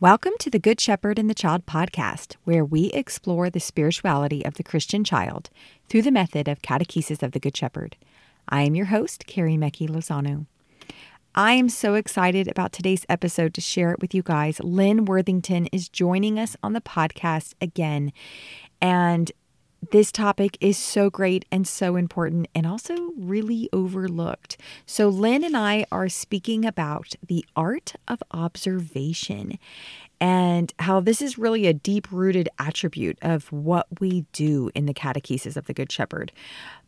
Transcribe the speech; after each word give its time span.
Welcome 0.00 0.32
to 0.38 0.48
the 0.48 0.58
Good 0.58 0.80
Shepherd 0.80 1.18
and 1.18 1.28
the 1.28 1.34
Child 1.34 1.66
podcast, 1.66 2.36
where 2.44 2.64
we 2.64 2.86
explore 2.92 3.50
the 3.50 3.60
spirituality 3.60 4.42
of 4.46 4.54
the 4.54 4.62
Christian 4.62 5.04
child 5.04 5.50
through 5.90 6.00
the 6.00 6.10
method 6.10 6.48
of 6.48 6.62
catechesis 6.62 7.22
of 7.22 7.32
the 7.32 7.38
Good 7.38 7.54
Shepherd. 7.54 7.98
I 8.48 8.62
am 8.62 8.74
your 8.74 8.86
host, 8.86 9.26
Carrie 9.26 9.58
Mecki 9.58 9.86
Lozano. 9.90 10.46
I 11.34 11.52
am 11.52 11.68
so 11.68 11.96
excited 11.96 12.48
about 12.48 12.72
today's 12.72 13.04
episode 13.10 13.52
to 13.52 13.60
share 13.60 13.92
it 13.92 14.00
with 14.00 14.14
you 14.14 14.22
guys. 14.22 14.58
Lynne 14.60 15.04
Worthington 15.04 15.66
is 15.66 15.90
joining 15.90 16.38
us 16.38 16.56
on 16.62 16.72
the 16.72 16.80
podcast 16.80 17.52
again. 17.60 18.10
And 18.80 19.30
this 19.90 20.12
topic 20.12 20.56
is 20.60 20.76
so 20.76 21.10
great 21.10 21.44
and 21.50 21.66
so 21.66 21.96
important 21.96 22.48
and 22.54 22.66
also 22.66 23.12
really 23.16 23.68
overlooked. 23.72 24.56
So, 24.86 25.08
Lynne 25.08 25.44
and 25.44 25.56
I 25.56 25.86
are 25.90 26.08
speaking 26.08 26.64
about 26.64 27.14
the 27.26 27.44
art 27.56 27.94
of 28.06 28.22
observation 28.30 29.58
and 30.20 30.72
how 30.78 31.00
this 31.00 31.22
is 31.22 31.38
really 31.38 31.66
a 31.66 31.72
deep 31.72 32.06
rooted 32.12 32.48
attribute 32.58 33.18
of 33.22 33.50
what 33.50 33.86
we 34.00 34.26
do 34.32 34.70
in 34.74 34.84
the 34.84 34.92
catechesis 34.92 35.56
of 35.56 35.66
the 35.66 35.72
Good 35.72 35.90
Shepherd. 35.90 36.30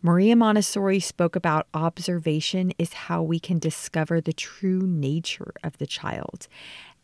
Maria 0.03 0.37
Montessori 0.37 1.01
spoke 1.01 1.35
about 1.35 1.67
observation 1.73 2.73
is 2.79 2.93
how 2.93 3.23
we 3.23 3.41
can 3.41 3.59
discover 3.59 4.21
the 4.21 4.35
true 4.35 4.83
nature 4.83 5.55
of 5.65 5.79
the 5.79 5.87
child. 5.87 6.47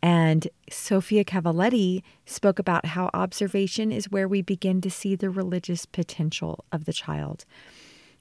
And 0.03 0.49
Sophia 0.71 1.25
Cavalletti 1.25 2.03
spoke 2.25 2.59
about 2.59 2.87
how 2.87 3.11
observation 3.13 3.91
is 3.91 4.11
where 4.11 4.29
we 4.29 4.43
begin 4.43 4.81
to 4.83 4.91
see 4.91 5.17
the 5.17 5.31
religious 5.31 5.87
potential 5.87 6.65
of 6.71 6.85
the 6.85 6.93
child. 6.93 7.45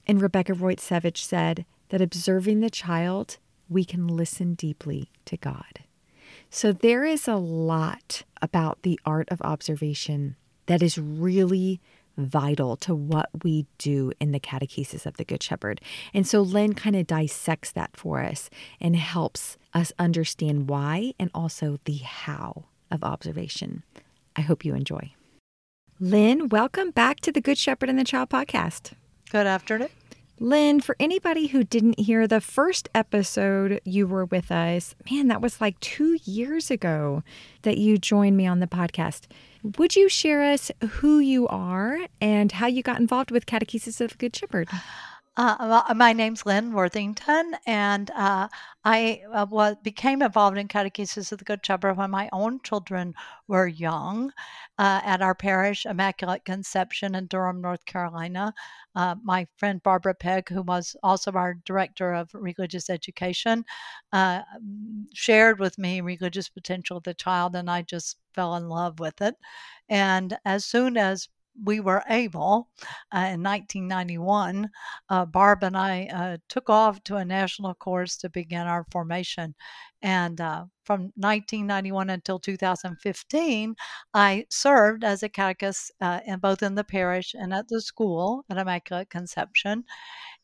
And 0.06 0.20
Rebecca 0.20 0.54
Rojcewicz 0.54 1.18
said 1.18 1.64
that 1.90 2.00
observing 2.00 2.60
the 2.60 2.70
child, 2.70 3.38
we 3.68 3.84
can 3.84 4.06
listen 4.08 4.54
deeply 4.54 5.10
to 5.26 5.36
God. 5.36 5.80
So 6.50 6.72
there 6.72 7.04
is 7.04 7.28
a 7.28 7.36
lot 7.36 8.22
about 8.40 8.82
the 8.82 8.98
art 9.04 9.28
of 9.30 9.42
observation 9.42 10.36
that 10.66 10.82
is 10.82 10.98
really 10.98 11.80
vital 12.18 12.76
to 12.76 12.94
what 12.94 13.30
we 13.42 13.66
do 13.78 14.12
in 14.20 14.32
the 14.32 14.40
catechesis 14.40 15.06
of 15.06 15.16
the 15.16 15.24
Good 15.24 15.42
Shepherd. 15.42 15.80
And 16.12 16.26
so 16.26 16.42
Lynne 16.42 16.74
kind 16.74 16.96
of 16.96 17.06
dissects 17.06 17.72
that 17.72 17.96
for 17.96 18.22
us 18.22 18.50
and 18.80 18.96
helps 18.96 19.56
us 19.72 19.92
understand 19.98 20.68
why 20.68 21.12
and 21.18 21.30
also 21.32 21.78
the 21.84 21.98
how 21.98 22.64
of 22.90 23.04
observation. 23.04 23.84
I 24.36 24.42
hope 24.42 24.64
you 24.64 24.74
enjoy. 24.74 25.14
Lynne, 26.00 26.48
welcome 26.48 26.90
back 26.90 27.20
to 27.20 27.32
the 27.32 27.40
Good 27.40 27.58
Shepherd 27.58 27.88
and 27.88 27.98
the 27.98 28.04
Child 28.04 28.30
podcast. 28.30 28.92
Good 29.30 29.46
afternoon. 29.46 29.88
Lynne, 30.40 30.80
for 30.80 30.94
anybody 31.00 31.48
who 31.48 31.64
didn't 31.64 31.98
hear 31.98 32.28
the 32.28 32.40
first 32.40 32.88
episode 32.94 33.80
you 33.84 34.06
were 34.06 34.24
with 34.24 34.52
us, 34.52 34.94
man, 35.10 35.26
that 35.28 35.40
was 35.40 35.60
like 35.60 35.78
two 35.80 36.18
years 36.24 36.70
ago 36.70 37.24
that 37.62 37.78
you 37.78 37.98
joined 37.98 38.36
me 38.36 38.46
on 38.46 38.60
the 38.60 38.68
podcast. 38.68 39.26
Would 39.78 39.96
you 39.96 40.08
share 40.08 40.42
us 40.44 40.70
who 40.90 41.18
you 41.18 41.48
are 41.48 41.98
and 42.20 42.52
how 42.52 42.68
you 42.68 42.82
got 42.82 43.00
involved 43.00 43.32
with 43.32 43.46
Catechesis 43.46 44.00
of 44.00 44.10
the 44.10 44.16
Good 44.16 44.36
Shepherd? 44.36 44.68
Uh, 45.38 45.94
my 45.94 46.12
name's 46.12 46.44
Lynne 46.44 46.72
Worthington, 46.72 47.54
and 47.64 48.10
uh, 48.10 48.48
I 48.84 49.22
uh, 49.32 49.46
was, 49.48 49.76
became 49.84 50.20
involved 50.20 50.58
in 50.58 50.66
Catechesis 50.66 51.30
of 51.30 51.38
the 51.38 51.44
Good 51.44 51.64
Shepherd 51.64 51.96
when 51.96 52.10
my 52.10 52.28
own 52.32 52.58
children 52.64 53.14
were 53.46 53.68
young 53.68 54.32
uh, 54.78 55.00
at 55.04 55.22
our 55.22 55.36
parish, 55.36 55.86
Immaculate 55.86 56.44
Conception 56.44 57.14
in 57.14 57.26
Durham, 57.26 57.60
North 57.60 57.84
Carolina. 57.86 58.52
Uh, 58.96 59.14
my 59.22 59.46
friend 59.58 59.80
Barbara 59.84 60.14
Pegg, 60.14 60.48
who 60.48 60.62
was 60.62 60.96
also 61.04 61.30
our 61.30 61.54
director 61.64 62.14
of 62.14 62.34
religious 62.34 62.90
education, 62.90 63.64
uh, 64.12 64.42
shared 65.14 65.60
with 65.60 65.78
me 65.78 66.00
religious 66.00 66.48
potential 66.48 66.96
of 66.96 67.04
the 67.04 67.14
child, 67.14 67.54
and 67.54 67.70
I 67.70 67.82
just 67.82 68.16
fell 68.34 68.56
in 68.56 68.68
love 68.68 68.98
with 68.98 69.22
it. 69.22 69.36
And 69.88 70.36
as 70.44 70.64
soon 70.64 70.96
as 70.96 71.28
we 71.64 71.80
were 71.80 72.02
able 72.08 72.68
uh, 73.14 73.32
in 73.32 73.42
1991, 73.42 74.68
uh, 75.08 75.24
Barb 75.26 75.62
and 75.62 75.76
I 75.76 76.08
uh, 76.12 76.36
took 76.48 76.70
off 76.70 77.02
to 77.04 77.16
a 77.16 77.24
national 77.24 77.74
course 77.74 78.16
to 78.18 78.28
begin 78.30 78.66
our 78.66 78.84
formation. 78.90 79.54
And 80.02 80.40
uh, 80.40 80.66
from 80.84 81.12
1991 81.16 82.10
until 82.10 82.38
2015, 82.38 83.74
I 84.14 84.46
served 84.50 85.04
as 85.04 85.22
a 85.22 85.28
catechist 85.28 85.92
uh, 86.00 86.20
in 86.26 86.38
both 86.38 86.62
in 86.62 86.74
the 86.74 86.84
parish 86.84 87.34
and 87.34 87.52
at 87.52 87.68
the 87.68 87.80
school 87.80 88.44
at 88.50 88.58
Immaculate 88.58 89.10
Conception. 89.10 89.84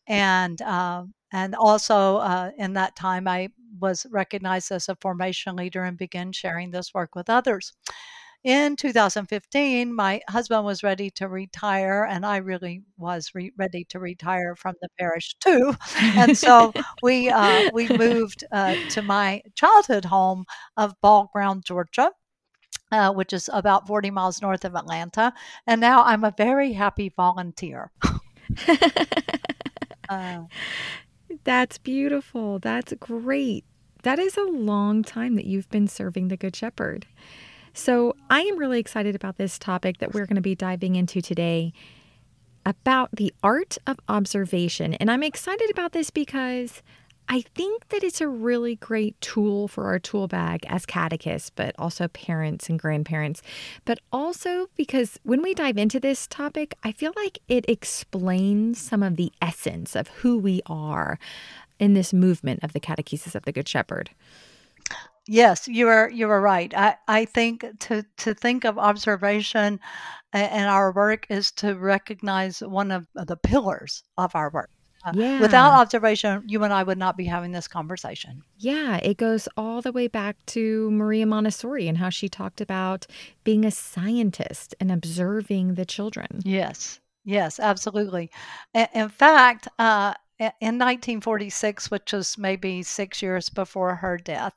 And 0.07 0.61
uh, 0.63 1.05
and 1.33 1.55
also 1.57 2.21
in 2.59 2.75
that 2.75 2.95
time, 2.95 3.27
I 3.27 3.49
was 3.81 4.07
recognized 4.11 4.71
as 4.71 4.89
a 4.89 4.97
formation 5.01 5.57
leader 5.57 5.83
and 5.83 5.97
began 5.99 6.31
sharing 6.31 6.71
this 6.71 6.95
work 6.95 7.17
with 7.17 7.29
others 7.29 7.73
in 8.45 8.77
2015, 8.77 9.93
my 9.95 10.21
husband 10.29 10.65
was 10.65 10.83
ready 10.83 11.11
to 11.13 11.29
retire, 11.29 12.05
and 12.05 12.25
I 12.27 12.37
really 12.39 12.83
was 12.99 13.31
re- 13.35 13.53
ready 13.57 13.85
to 13.87 13.99
retire 13.99 14.55
from 14.57 14.75
the 14.83 14.89
parish 14.99 15.35
too. 15.41 15.75
and 16.17 16.37
so 16.37 16.73
we 17.03 17.31
uh, 17.31 17.71
we 17.73 17.89
moved 17.89 18.45
uh, 18.53 18.77
to 18.91 19.03
my 19.03 19.43
childhood 19.55 20.05
home 20.05 20.45
of 20.77 20.95
Ball 21.01 21.31
Ground, 21.33 21.65
Georgia. 21.65 22.11
Uh, 22.93 23.11
which 23.13 23.33
is 23.33 23.51
about 23.53 23.89
40 23.89 24.11
miles 24.13 24.41
north 24.41 24.65
of 24.65 24.77
Atlanta. 24.77 25.33
And 25.67 25.81
now 25.81 26.05
I'm 26.05 26.23
a 26.23 26.33
very 26.37 26.75
happy 26.75 27.09
volunteer. 27.17 27.91
Uh, 30.09 30.43
That's 31.45 31.79
beautiful. 31.79 32.59
That's 32.59 32.93
great. 33.01 33.65
That 34.03 34.19
is 34.19 34.37
a 34.37 34.43
long 34.45 35.03
time 35.03 35.35
that 35.37 35.47
you've 35.47 35.71
been 35.71 35.89
serving 35.89 36.29
the 36.29 36.37
Good 36.37 36.55
Shepherd. 36.55 37.07
So 37.75 38.15
I 38.31 38.43
am 38.43 38.57
really 38.57 38.79
excited 38.79 39.17
about 39.17 39.37
this 39.37 39.59
topic 39.59 39.99
that 39.99 40.15
we're 40.15 40.27
going 40.27 40.37
to 40.37 40.41
be 40.41 40.55
diving 40.55 40.95
into 40.95 41.21
today 41.21 41.73
about 42.65 43.11
the 43.13 43.35
art 43.43 43.77
of 43.87 43.99
observation. 44.09 44.95
And 44.95 45.11
I'm 45.11 45.25
excited 45.25 45.71
about 45.71 45.93
this 45.93 46.09
because 46.09 46.83
I 47.29 47.41
think 47.55 47.89
that 47.89 48.05
it's 48.05 48.21
a 48.21 48.29
really 48.29 48.77
great 48.77 49.21
tool 49.21 49.67
for 49.67 49.87
our 49.87 49.99
tool 49.99 50.29
bag 50.29 50.65
as 50.69 50.87
catechists, 50.87 51.51
but 51.51 51.75
also 51.77 52.07
parents 52.09 52.69
and 52.69 52.79
grandparents. 52.79 53.43
But 53.85 53.99
also 54.13 54.69
because 54.77 55.19
when 55.25 55.43
we 55.43 55.53
dive 55.53 55.77
into 55.77 55.99
this 55.99 56.29
topic, 56.29 56.75
I 56.85 56.93
feel 56.93 57.13
like 57.17 57.41
it 57.49 57.69
explains 57.69 58.81
some 58.81 59.03
of 59.03 59.17
the 59.17 59.33
essence 59.43 59.97
of 59.97 60.09
who 60.09 60.39
we 60.39 60.63
are 60.67 61.19
in 61.81 61.95
this 61.95 62.13
movement 62.13 62.63
of 62.63 62.73
the 62.73 62.81
catechesis 62.81 63.35
of 63.35 63.43
the 63.45 63.53
Good 63.53 63.69
Shepherd. 63.69 64.11
Yes, 65.27 65.69
you 65.69 65.89
are 65.89 66.11
you 66.11 66.29
are 66.29 66.41
right. 66.41 66.73
I, 66.77 66.97
I 67.09 67.25
think 67.25 67.65
to 67.81 68.05
to 68.19 68.35
think 68.35 68.65
of 68.65 68.79
observation 68.79 69.81
and 70.33 70.69
our 70.69 70.93
work 70.93 71.27
is 71.31 71.53
to 71.53 71.75
recognize 71.75 72.61
one 72.61 72.91
of 72.91 73.07
the 73.15 73.37
pillars 73.37 74.03
of 74.19 74.35
our 74.35 74.51
work. 74.51 74.71
Uh, 75.05 75.13
yeah. 75.15 75.41
Without 75.41 75.73
observation, 75.73 76.43
you 76.47 76.65
and 76.65 76.73
I 76.73 76.83
would 76.83 76.99
not 76.99 77.17
be 77.17 77.27
having 77.27 77.53
this 77.53 77.69
conversation. 77.69 78.43
Yeah, 78.57 78.97
it 78.97 79.19
goes 79.19 79.49
all 79.57 79.83
the 79.83 79.93
way 79.93 80.09
back 80.09 80.37
to 80.47 80.91
Maria 80.91 81.27
Montessori 81.27 81.89
and 81.89 81.99
how 81.99 82.09
she 82.09 82.29
talked 82.29 82.61
about 82.61 83.07
being 83.45 83.65
a 83.65 83.71
scientist 83.71 84.75
and 84.81 84.91
observing 84.91 85.75
the 85.75 85.85
children. 85.85 86.41
Yes, 86.45 87.01
yes, 87.25 87.61
absolutely. 87.61 88.31
In 88.95 89.11
fact, 89.11 89.69
uh, 89.79 90.15
in 90.39 90.79
1946, 90.79 91.91
which 91.91 92.13
was 92.13 92.37
maybe 92.37 92.83
six 92.83 93.23
years 93.23 93.49
before 93.49 93.95
her 93.97 94.19
death, 94.19 94.55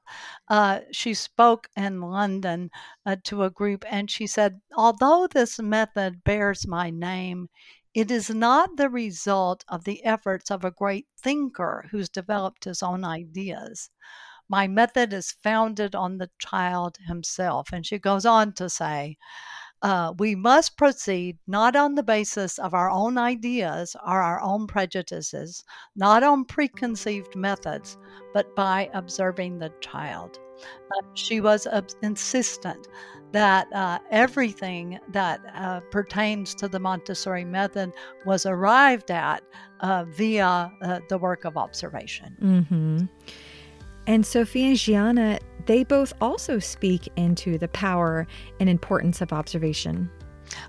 uh, 0.47 0.79
she 0.91 1.13
spoke 1.13 1.69
in 1.75 2.01
London 2.01 2.71
uh, 3.05 3.15
to 3.23 3.43
a 3.43 3.49
group 3.49 3.85
and 3.87 4.09
she 4.09 4.25
said, 4.27 4.59
Although 4.75 5.27
this 5.27 5.59
method 5.59 6.23
bears 6.23 6.65
my 6.67 6.89
name, 6.89 7.49
it 7.93 8.11
is 8.11 8.29
not 8.29 8.77
the 8.77 8.89
result 8.89 9.63
of 9.67 9.83
the 9.83 10.03
efforts 10.03 10.51
of 10.51 10.63
a 10.63 10.71
great 10.71 11.07
thinker 11.19 11.87
who's 11.91 12.09
developed 12.09 12.63
his 12.65 12.83
own 12.83 13.03
ideas. 13.03 13.89
My 14.49 14.67
method 14.67 15.13
is 15.13 15.35
founded 15.43 15.93
on 15.93 16.17
the 16.17 16.29
child 16.39 16.97
himself. 17.07 17.69
And 17.73 17.85
she 17.85 17.99
goes 17.99 18.25
on 18.25 18.53
to 18.53 18.69
say, 18.69 19.17
uh, 19.81 20.13
we 20.17 20.35
must 20.35 20.77
proceed 20.77 21.37
not 21.47 21.75
on 21.75 21.95
the 21.95 22.03
basis 22.03 22.57
of 22.57 22.73
our 22.73 22.89
own 22.89 23.17
ideas 23.17 23.95
or 24.05 24.21
our 24.21 24.41
own 24.41 24.67
prejudices, 24.67 25.63
not 25.95 26.23
on 26.23 26.45
preconceived 26.45 27.35
methods, 27.35 27.97
but 28.33 28.55
by 28.55 28.89
observing 28.93 29.59
the 29.59 29.71
child. 29.79 30.39
Uh, 30.63 31.01
she 31.13 31.41
was 31.41 31.67
uh, 31.67 31.81
insistent 32.01 32.87
that 33.31 33.71
uh, 33.73 33.99
everything 34.09 34.99
that 35.11 35.41
uh, 35.53 35.81
pertains 35.91 36.55
to 36.55 36.67
the 36.67 36.79
Montessori 36.79 37.45
method 37.45 37.91
was 38.25 38.45
arrived 38.45 39.11
at 39.11 39.43
uh, 39.81 40.05
via 40.05 40.71
the 41.09 41.17
work 41.17 41.45
of 41.45 41.57
observation. 41.57 42.35
Mm-hmm. 42.41 43.05
And 44.07 44.25
Sophia 44.25 44.69
and 44.69 44.77
Gianna, 44.77 45.37
they 45.65 45.83
both 45.83 46.13
also 46.21 46.59
speak 46.59 47.09
into 47.17 47.57
the 47.57 47.67
power 47.67 48.25
and 48.61 48.69
importance 48.69 49.19
of 49.19 49.33
observation. 49.33 50.09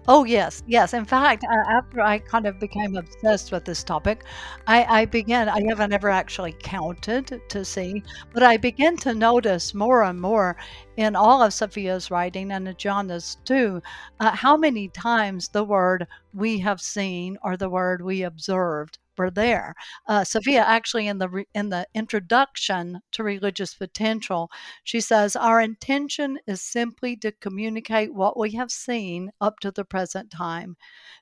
Oh, 0.08 0.24
yes, 0.24 0.64
yes. 0.66 0.92
In 0.92 1.04
fact, 1.04 1.44
uh, 1.44 1.70
after 1.70 2.00
I 2.00 2.18
kind 2.18 2.46
of 2.46 2.58
became 2.58 2.96
obsessed 2.96 3.52
with 3.52 3.64
this 3.64 3.84
topic, 3.84 4.24
I, 4.66 5.02
I 5.02 5.04
began, 5.04 5.48
I 5.48 5.62
haven't 5.68 5.92
ever 5.92 6.10
actually 6.10 6.56
counted 6.58 7.40
to 7.48 7.64
see, 7.64 8.02
but 8.34 8.42
I 8.42 8.56
began 8.56 8.96
to 8.98 9.14
notice 9.14 9.74
more 9.74 10.02
and 10.02 10.20
more 10.20 10.56
in 10.96 11.14
all 11.14 11.40
of 11.40 11.54
Sophia's 11.54 12.10
writing 12.10 12.50
and 12.50 12.76
Gianna's 12.76 13.36
too, 13.44 13.80
uh, 14.18 14.32
how 14.32 14.56
many 14.56 14.88
times 14.88 15.48
the 15.48 15.62
word 15.62 16.08
we 16.34 16.58
have 16.58 16.80
seen 16.80 17.38
or 17.44 17.56
the 17.56 17.70
word 17.70 18.02
we 18.02 18.24
observed 18.24 18.98
were 19.18 19.30
there. 19.30 19.74
Uh, 20.06 20.24
Sophia 20.24 20.62
actually 20.62 21.08
in 21.08 21.18
the 21.18 21.28
re- 21.28 21.48
in 21.54 21.68
the 21.68 21.86
introduction 21.94 23.00
to 23.12 23.22
religious 23.22 23.74
potential, 23.74 24.50
she 24.84 25.00
says 25.00 25.36
our 25.36 25.60
intention 25.60 26.38
is 26.46 26.62
simply 26.62 27.16
to 27.16 27.32
communicate 27.32 28.14
what 28.14 28.38
we 28.38 28.52
have 28.52 28.70
seen 28.70 29.30
up 29.40 29.58
to 29.60 29.70
the 29.70 29.84
present 29.84 30.30
time 30.30 30.76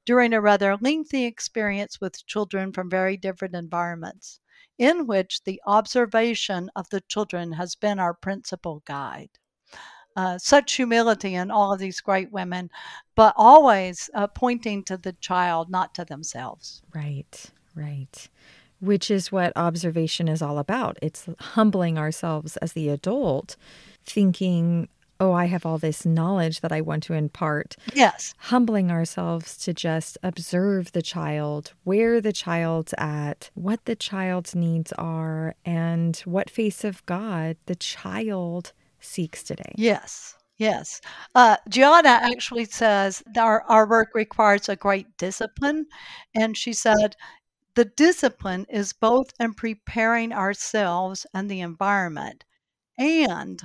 during 0.04 0.32
a 0.32 0.40
rather 0.40 0.76
lengthy 0.76 1.25
experience 1.25 2.00
with 2.00 2.26
children 2.26 2.72
from 2.72 2.90
very 2.90 3.16
different 3.16 3.54
environments 3.54 4.40
in 4.78 5.06
which 5.06 5.43
the 5.44 5.60
observation 5.66 6.70
of 6.76 6.88
the 6.90 7.00
children 7.02 7.52
has 7.52 7.75
been 7.75 7.98
our 7.98 8.14
principal 8.14 8.82
guide. 8.84 9.31
Uh, 10.14 10.38
such 10.38 10.75
humility 10.75 11.34
in 11.34 11.50
all 11.50 11.75
of 11.75 11.78
these 11.78 12.00
great 12.00 12.32
women, 12.32 12.70
but 13.14 13.34
always 13.37 14.08
uh, 14.14 14.26
pointing 14.26 14.82
to 14.82 14.96
the 14.96 15.12
child, 15.14 15.69
not 15.69 15.94
to 15.94 16.06
themselves. 16.06 16.82
Right. 16.94 17.50
Right. 17.76 18.28
Which 18.81 19.11
is 19.11 19.31
what 19.31 19.52
observation 19.55 20.26
is 20.26 20.43
all 20.43 20.58
about. 20.58 20.99
It's 21.00 21.28
humbling 21.38 21.99
ourselves 21.99 22.56
as 22.56 22.73
the 22.73 22.88
adult, 22.88 23.56
thinking, 24.05 24.88
oh, 25.19 25.32
I 25.32 25.46
have 25.46 25.64
all 25.64 25.78
this 25.78 26.05
knowledge 26.05 26.61
that 26.61 26.73
I 26.73 26.81
want 26.81 27.02
to 27.05 27.14
impart. 27.14 27.76
Yes. 27.94 28.34
Humbling 28.38 28.90
ourselves 28.90 29.56
to 29.58 29.73
just 29.73 30.19
observe 30.23 30.93
the 30.93 31.00
child, 31.02 31.73
where 31.84 32.20
the 32.20 32.32
child's 32.32 32.94
at, 32.99 33.50
what 33.55 33.84
the 33.84 33.96
child's 33.96 34.55
needs 34.55 34.93
are, 34.99 35.55
and 35.64 36.17
what 36.25 36.50
face 36.50 36.84
of 36.84 37.05
God 37.06 37.56
the 37.67 37.76
child 37.76 38.72
seeks 39.00 39.43
today. 39.43 39.72
Yes. 39.76 40.34
Yes. 40.58 41.02
Uh, 41.34 41.56
Gianna 41.69 42.19
actually 42.22 42.64
says 42.64 43.22
that 43.34 43.44
our, 43.44 43.62
our 43.69 43.87
work 43.87 44.11
requires 44.14 44.69
a 44.69 44.76
great 44.76 45.06
discipline. 45.19 45.87
And 46.34 46.56
she 46.56 46.72
said, 46.72 47.14
the 47.76 47.84
discipline 47.84 48.67
is 48.69 48.93
both 48.93 49.32
in 49.40 49.55
preparing 49.55 50.32
ourselves 50.32 51.26
and 51.34 51.49
the 51.50 51.61
environment 51.61 52.44
and 52.99 53.62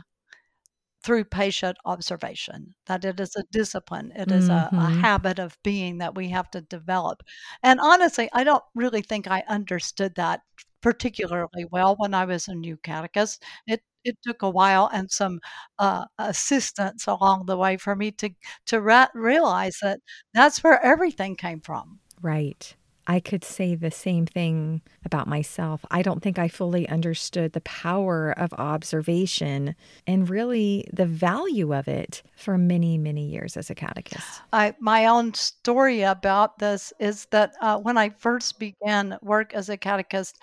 through 1.03 1.23
patient 1.25 1.77
observation, 1.85 2.75
that 2.85 3.03
it 3.05 3.19
is 3.19 3.35
a 3.35 3.43
discipline, 3.51 4.11
it 4.15 4.31
is 4.31 4.49
a, 4.49 4.71
a 4.77 4.89
Mm-hmm. 4.89 5.01
habit 5.01 5.39
of 5.39 5.57
being 5.63 5.97
that 5.97 6.15
we 6.15 6.29
have 6.29 6.49
to 6.51 6.61
develop. 6.61 7.23
And 7.63 7.79
honestly, 7.79 8.29
I 8.33 8.43
don't 8.43 8.63
really 8.75 9.01
think 9.01 9.27
I 9.27 9.43
understood 9.47 10.13
that 10.15 10.41
particularly 10.81 11.65
well 11.71 11.95
when 11.97 12.13
I 12.13 12.25
was 12.25 12.47
a 12.47 12.55
new 12.55 12.77
catechist. 12.77 13.43
It 13.67 13.81
it 14.03 14.17
took 14.23 14.41
a 14.41 14.49
while 14.49 14.89
and 14.93 15.11
some 15.11 15.39
uh, 15.79 16.05
assistance 16.17 17.05
along 17.07 17.45
the 17.45 17.57
way 17.57 17.77
for 17.77 17.95
me 17.95 18.11
to 18.13 18.31
to 18.67 18.81
ra- 18.81 19.07
realize 19.13 19.77
that 19.81 19.99
that's 20.33 20.63
where 20.63 20.83
everything 20.83 21.35
came 21.35 21.61
from. 21.61 21.99
Right. 22.21 22.75
I 23.07 23.19
could 23.19 23.43
say 23.43 23.75
the 23.75 23.91
same 23.91 24.25
thing 24.25 24.81
about 25.05 25.27
myself. 25.27 25.85
I 25.89 26.01
don't 26.01 26.21
think 26.21 26.37
I 26.37 26.47
fully 26.47 26.87
understood 26.87 27.53
the 27.53 27.61
power 27.61 28.31
of 28.31 28.53
observation 28.53 29.75
and 30.05 30.29
really 30.29 30.87
the 30.93 31.05
value 31.05 31.73
of 31.73 31.87
it 31.87 32.23
for 32.35 32.57
many, 32.57 32.97
many 32.97 33.25
years 33.25 33.57
as 33.57 33.69
a 33.69 33.75
catechist. 33.75 34.41
I 34.53 34.75
my 34.79 35.05
own 35.05 35.33
story 35.33 36.01
about 36.03 36.59
this 36.59 36.93
is 36.99 37.25
that 37.31 37.53
uh, 37.61 37.77
when 37.77 37.97
I 37.97 38.09
first 38.09 38.59
began 38.59 39.17
work 39.21 39.53
as 39.53 39.69
a 39.69 39.77
catechist, 39.77 40.39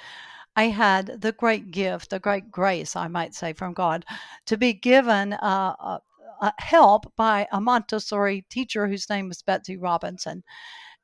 I 0.57 0.65
had 0.65 1.21
the 1.23 1.33
great 1.33 1.71
gift, 1.71 2.11
the 2.11 2.19
great 2.19 2.51
grace, 2.51 2.97
I 2.97 3.07
might 3.07 3.35
say, 3.35 3.53
from 3.53 3.75
God, 3.75 4.05
to 4.47 4.57
be 4.57 4.73
given 4.73 5.35
uh, 5.35 5.77
uh, 5.79 5.99
uh, 6.41 6.51
help 6.59 7.15
by 7.17 7.47
a 7.53 7.61
Montessori 7.61 8.45
teacher 8.51 8.89
whose 8.89 9.09
name 9.09 9.29
was 9.29 9.43
Betsy 9.43 9.77
Robinson. 9.77 10.43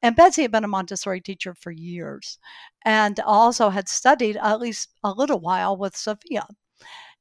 And 0.05 0.15
Betsy 0.15 0.43
had 0.43 0.53
been 0.53 0.65
a 0.65 0.69
Montessori 0.69 1.23
teacher 1.23 1.55
for 1.55 1.71
years 1.71 2.39
and 2.85 3.19
also 3.21 3.71
had 3.71 3.89
studied 3.89 4.37
at 4.37 4.61
least 4.61 4.91
a 5.03 5.11
little 5.11 5.41
while 5.41 5.79
with 5.79 5.97
Sophia. 5.97 6.47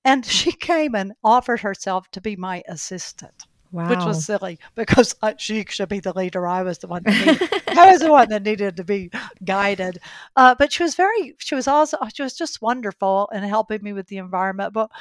And 0.04 0.26
she 0.26 0.52
came 0.70 0.94
and 0.94 1.14
offered 1.24 1.62
herself 1.62 2.12
to 2.12 2.20
be 2.20 2.36
my 2.36 2.62
assistant 2.68 3.46
Wow. 3.72 3.90
which 3.90 4.06
was 4.06 4.24
silly 4.24 4.60
because 4.76 5.16
she 5.38 5.66
should 5.68 5.90
be 5.90 6.00
the 6.00 6.14
leader. 6.16 6.46
I 6.46 6.62
was 6.62 6.78
the 6.78 6.86
one. 6.88 7.02
That 7.06 7.26
needed, 7.26 7.64
I 7.76 7.90
was 7.90 8.02
the 8.02 8.12
one 8.12 8.30
that 8.30 8.44
needed 8.44 8.78
to 8.78 8.84
be 8.84 9.10
guided. 9.44 9.98
Uh, 10.36 10.54
but 10.54 10.72
she 10.72 10.84
was 10.84 10.94
very. 10.94 11.34
She 11.40 11.56
was 11.56 11.68
also. 11.68 11.98
She 12.14 12.22
was 12.22 12.36
just 12.36 12.62
wonderful 12.62 13.32
in 13.34 13.42
helping 13.42 13.82
me 13.82 13.92
with 13.92 14.06
the 14.10 14.18
environment. 14.18 14.74
But 14.74 14.92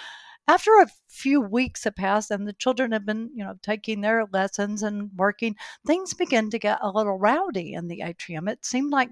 after 0.49 0.71
a 0.81 0.89
few 1.09 1.41
weeks 1.41 1.85
had 1.85 1.97
passed 1.97 2.31
and 2.31 2.47
the 2.47 2.53
children 2.53 2.93
had 2.93 3.07
been, 3.07 3.31
you 3.35 3.45
know, 3.45 3.55
taking 3.63 4.01
their 4.01 4.27
lessons 4.33 4.83
and 4.83 5.11
working, 5.17 5.57
things 5.87 6.15
began 6.15 6.51
to 6.51 6.59
get 6.59 6.79
a 6.83 6.91
little 6.91 7.19
rowdy 7.19 7.75
in 7.75 7.89
the 7.89 8.03
atrium. 8.03 8.49
It 8.49 8.65
seemed 8.65 8.91
like 8.93 9.11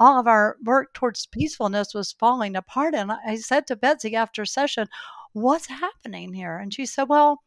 all 0.00 0.18
of 0.20 0.26
our 0.26 0.56
work 0.64 0.92
towards 0.94 1.26
peacefulness 1.26 1.94
was 1.94 2.12
falling 2.12 2.56
apart. 2.56 2.94
And 2.94 3.12
I 3.12 3.36
said 3.36 3.66
to 3.68 3.76
Betsy 3.76 4.14
after 4.16 4.44
session, 4.44 4.88
"What's 5.32 5.66
happening 5.66 6.32
here?" 6.34 6.56
And 6.58 6.72
she 6.74 6.86
said, 6.86 7.08
"Well." 7.08 7.42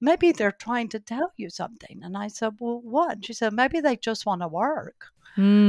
maybe 0.00 0.32
they're 0.32 0.52
trying 0.52 0.88
to 0.88 0.98
tell 1.00 1.32
you 1.36 1.48
something. 1.48 2.00
And 2.02 2.16
I 2.16 2.26
said, 2.28 2.54
well, 2.58 2.80
what? 2.82 3.12
And 3.12 3.24
she 3.24 3.32
said, 3.32 3.52
maybe 3.52 3.80
they 3.80 3.96
just 3.96 4.26
want 4.26 4.42
to 4.42 4.48
work. 4.48 5.06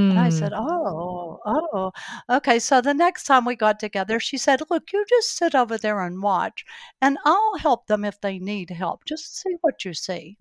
And 0.10 0.20
I 0.20 0.30
Mm, 0.30 0.30
said, 0.30 0.54
oh, 0.56 1.33
oh, 1.46 1.92
okay. 2.30 2.60
So 2.60 2.82
the 2.82 2.94
next 2.94 3.24
time 3.26 3.46
we 3.46 3.56
got 3.56 3.80
together, 3.80 4.20
she 4.20 4.38
said, 4.38 4.62
look, 4.70 4.92
you 4.94 5.06
just 5.10 5.36
sit 5.38 5.56
over 5.56 5.78
there 5.78 6.02
and 6.02 6.22
watch, 6.22 6.66
and 7.02 7.18
I'll 7.26 7.58
help 7.58 7.88
them 7.88 8.04
if 8.06 8.20
they 8.22 8.40
need 8.40 8.70
help. 8.72 9.06
Just 9.06 9.38
see 9.40 9.56
what 9.62 9.86
you 9.86 9.94
see. 9.94 10.38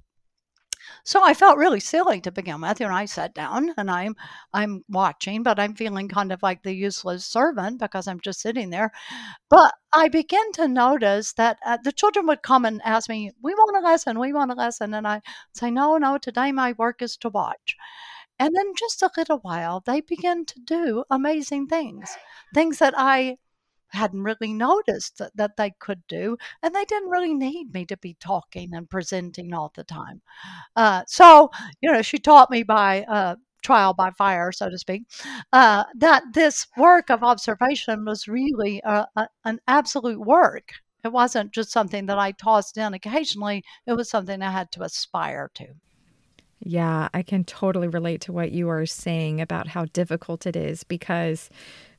So 1.05 1.23
I 1.25 1.33
felt 1.33 1.59
really 1.59 1.79
silly 1.79 2.21
to 2.23 2.33
begin 2.33 2.61
with, 2.61 2.81
and 2.81 2.93
I 2.93 3.05
sat 3.05 3.35
down 3.35 3.73
and 3.77 3.89
I'm 3.89 4.17
I'm 4.53 4.85
watching, 4.89 5.45
but 5.45 5.61
I'm 5.61 5.77
feeling 5.77 6.09
kind 6.09 6.33
of 6.33 6.43
like 6.43 6.65
the 6.65 6.73
useless 6.75 7.25
servant 7.25 7.79
because 7.79 8.09
I'm 8.09 8.19
just 8.19 8.41
sitting 8.41 8.71
there. 8.71 8.91
But 9.51 9.75
I 9.93 10.09
began 10.09 10.53
to 10.55 10.69
notice 10.69 11.35
that 11.35 11.59
uh, 11.67 11.79
the 11.85 11.93
children 11.93 12.27
would 12.29 12.43
come 12.43 12.65
and 12.65 12.83
ask 12.85 13.09
me, 13.09 13.33
"We 13.43 13.55
want 13.55 13.77
a 13.85 13.89
lesson, 13.89 14.19
we 14.19 14.33
want 14.33 14.53
a 14.53 14.55
lesson," 14.57 14.95
and 14.95 15.07
I 15.09 15.23
say, 15.55 15.71
"No, 15.71 15.99
no, 15.99 16.19
today 16.19 16.53
my 16.53 16.73
work 16.79 17.03
is 17.03 17.17
to 17.19 17.29
watch." 17.31 17.77
And 18.43 18.57
then 18.57 18.73
just 18.77 19.03
a 19.03 19.11
little 19.17 19.39
while, 19.39 19.85
they 19.87 20.01
begin 20.01 20.45
to 20.47 20.59
do 20.59 21.05
amazing 21.09 21.69
things, 21.69 22.17
things 22.53 22.81
that 22.81 22.93
I 22.97 23.37
hadn't 23.91 24.25
really 24.25 24.53
noticed 24.53 25.19
that, 25.19 25.31
that 25.37 25.57
they 25.57 25.71
could 25.79 26.05
do, 26.09 26.37
and 26.61 26.75
they 26.75 26.85
didn't 26.85 27.11
really 27.11 27.35
need 27.35 27.73
me 27.73 27.87
to 27.87 27.97
be 27.97 28.17
talking 28.19 28.71
and 28.75 28.91
presenting 28.91 29.55
all 29.55 29.71
the 29.77 29.85
time. 29.85 30.23
Uh, 30.75 31.05
so, 31.07 31.51
you 31.81 31.93
know, 31.93 32.03
she 32.03 32.19
taught 32.19 32.51
me 32.51 32.65
by 32.65 33.03
uh, 33.05 33.37
trial 33.63 33.95
by 33.95 34.11
fire, 34.11 34.51
so 34.51 34.69
to 34.69 34.77
speak, 34.77 35.05
uh, 35.53 35.85
that 35.95 36.25
this 36.35 36.67
work 36.77 37.11
of 37.11 37.23
observation 37.23 38.05
was 38.05 38.27
really 38.27 38.83
a, 38.85 39.07
a, 39.15 39.29
an 39.45 39.61
absolute 39.69 40.19
work. 40.19 40.73
It 41.05 41.13
wasn't 41.13 41.55
just 41.55 41.71
something 41.71 42.07
that 42.07 42.19
I 42.19 42.33
tossed 42.33 42.77
in 42.77 42.93
occasionally, 42.93 43.63
it 43.87 43.93
was 43.93 44.11
something 44.11 44.43
I 44.43 44.51
had 44.51 44.73
to 44.73 44.83
aspire 44.83 45.49
to. 45.55 45.77
Yeah, 46.65 47.09
I 47.13 47.23
can 47.23 47.45
totally 47.45 47.89
relate 47.89 48.21
to 48.23 48.33
what 48.33 48.53
you 48.53 48.69
are 48.69 48.87
saying 48.87 49.41
about 49.41 49.69
how 49.69 49.87
difficult 49.87 50.47
it 50.47 50.57
is 50.57 50.85
because 50.85 51.51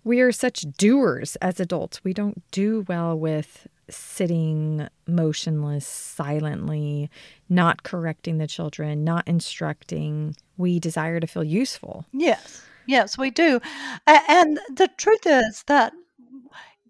we 0.04 0.22
are 0.22 0.32
such 0.32 0.62
doers 0.78 1.36
as 1.38 1.60
adults. 1.60 2.04
We 2.04 2.14
don't 2.14 2.42
do 2.52 2.86
well 2.88 3.18
with 3.18 3.68
sitting 3.90 4.88
motionless, 5.08 5.86
silently, 5.86 7.10
not 7.50 7.84
correcting 7.84 8.38
the 8.38 8.48
children, 8.48 9.04
not 9.04 9.28
instructing. 9.28 10.36
We 10.58 10.80
desire 10.80 11.20
to 11.20 11.28
feel 11.28 11.44
useful. 11.44 12.06
Yes, 12.14 12.62
yes, 12.88 13.18
we 13.18 13.30
do. 13.32 13.60
And 14.08 14.60
the 14.74 14.90
truth 14.98 15.26
is 15.26 15.64
that 15.68 15.94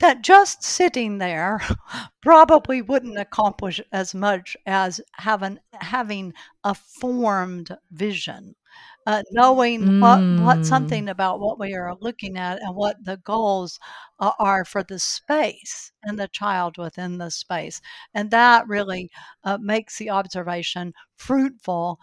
that 0.03 0.21
just 0.21 0.63
sitting 0.63 1.17
there 1.17 1.61
probably 2.21 2.81
wouldn't 2.81 3.17
accomplish 3.17 3.79
as 3.93 4.13
much 4.13 4.57
as 4.65 4.99
having 5.13 5.57
having 5.73 6.33
a 6.65 6.75
formed 6.75 7.75
vision, 7.91 8.53
uh, 9.07 9.23
knowing 9.31 9.87
what 9.99 10.25
what 10.37 10.59
Mm, 10.61 10.65
something 10.65 11.07
about 11.09 11.39
what 11.39 11.57
we 11.59 11.73
are 11.73 11.95
looking 12.01 12.37
at 12.37 12.61
and 12.61 12.75
what 12.75 12.97
the 13.03 13.17
goals 13.17 13.79
are 14.19 14.65
for 14.65 14.83
the 14.83 14.99
space 14.99 15.91
and 16.03 16.19
the 16.19 16.27
child 16.27 16.77
within 16.77 17.17
the 17.17 17.31
space, 17.31 17.79
and 18.13 18.29
that 18.31 18.67
really 18.67 19.09
uh, 19.45 19.57
makes 19.61 19.97
the 19.99 20.09
observation 20.09 20.93
fruitful 21.15 21.97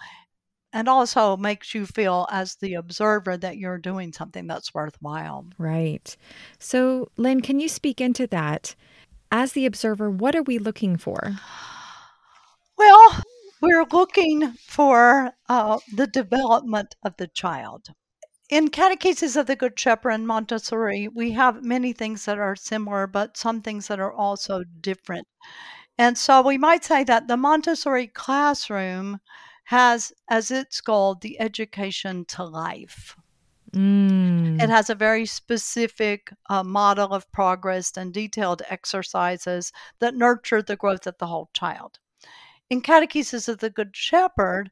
and 0.72 0.88
also 0.88 1.36
makes 1.36 1.74
you 1.74 1.86
feel 1.86 2.26
as 2.30 2.56
the 2.56 2.74
observer 2.74 3.36
that 3.36 3.58
you're 3.58 3.78
doing 3.78 4.12
something 4.12 4.46
that's 4.46 4.74
worthwhile. 4.74 5.46
right. 5.58 6.16
So, 6.58 7.10
Lynne, 7.16 7.40
can 7.40 7.60
you 7.60 7.68
speak 7.68 8.00
into 8.00 8.26
that? 8.28 8.74
As 9.32 9.52
the 9.52 9.66
observer, 9.66 10.10
what 10.10 10.34
are 10.34 10.42
we 10.42 10.58
looking 10.58 10.96
for? 10.96 11.36
Well, 12.76 13.22
we're 13.60 13.86
looking 13.92 14.52
for 14.52 15.32
uh, 15.48 15.78
the 15.94 16.06
development 16.06 16.96
of 17.04 17.16
the 17.16 17.28
child. 17.28 17.88
In 18.48 18.68
Catechesis 18.68 19.36
of 19.36 19.46
the 19.46 19.54
Good 19.54 19.78
Shepherd 19.78 20.10
and 20.10 20.26
Montessori, 20.26 21.06
we 21.06 21.30
have 21.32 21.62
many 21.62 21.92
things 21.92 22.24
that 22.24 22.38
are 22.38 22.56
similar, 22.56 23.06
but 23.06 23.36
some 23.36 23.60
things 23.60 23.86
that 23.86 24.00
are 24.00 24.12
also 24.12 24.64
different. 24.80 25.28
And 25.98 26.16
so 26.16 26.42
we 26.42 26.58
might 26.58 26.82
say 26.82 27.04
that 27.04 27.28
the 27.28 27.36
Montessori 27.36 28.08
classroom 28.08 29.20
has 29.70 30.12
as 30.28 30.50
its 30.50 30.80
goal 30.80 31.14
the 31.14 31.40
education 31.40 32.24
to 32.24 32.42
life. 32.42 33.16
Mm. 33.72 34.60
It 34.60 34.68
has 34.68 34.90
a 34.90 34.96
very 34.96 35.26
specific 35.26 36.32
uh, 36.48 36.64
model 36.64 37.14
of 37.14 37.30
progress 37.30 37.96
and 37.96 38.12
detailed 38.12 38.62
exercises 38.68 39.72
that 40.00 40.16
nurture 40.16 40.60
the 40.60 40.74
growth 40.74 41.06
of 41.06 41.16
the 41.18 41.28
whole 41.28 41.50
child. 41.52 42.00
In 42.68 42.82
Catechesis 42.82 43.48
of 43.48 43.58
the 43.58 43.70
Good 43.70 43.94
Shepherd, 43.94 44.70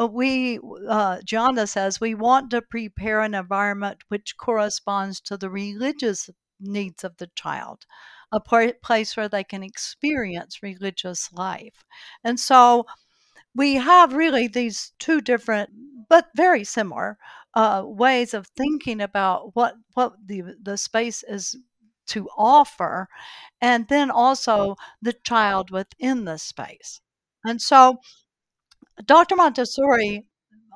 uh, 0.00 0.08
we, 0.08 0.58
uh, 0.88 1.20
Gianna 1.24 1.68
says, 1.68 2.00
we 2.00 2.16
want 2.16 2.50
to 2.50 2.60
prepare 2.60 3.20
an 3.20 3.34
environment 3.34 3.98
which 4.08 4.36
corresponds 4.36 5.20
to 5.20 5.36
the 5.36 5.48
religious 5.48 6.28
needs 6.58 7.04
of 7.04 7.16
the 7.18 7.30
child, 7.36 7.86
a 8.32 8.40
place 8.40 9.16
where 9.16 9.28
they 9.28 9.44
can 9.44 9.62
experience 9.62 10.60
religious 10.60 11.32
life. 11.32 11.84
And 12.24 12.40
so 12.40 12.86
we 13.54 13.74
have 13.76 14.12
really 14.14 14.48
these 14.48 14.92
two 14.98 15.20
different, 15.20 15.70
but 16.08 16.28
very 16.36 16.64
similar 16.64 17.18
uh, 17.54 17.82
ways 17.84 18.34
of 18.34 18.46
thinking 18.48 19.00
about 19.00 19.54
what 19.56 19.74
what 19.94 20.14
the 20.24 20.42
the 20.62 20.76
space 20.76 21.22
is 21.24 21.56
to 22.08 22.28
offer, 22.36 23.08
and 23.60 23.88
then 23.88 24.10
also 24.10 24.76
the 25.02 25.12
child 25.12 25.70
within 25.70 26.24
the 26.24 26.38
space. 26.38 27.00
And 27.44 27.60
so, 27.62 28.00
Dr. 29.04 29.36
Montessori 29.36 30.26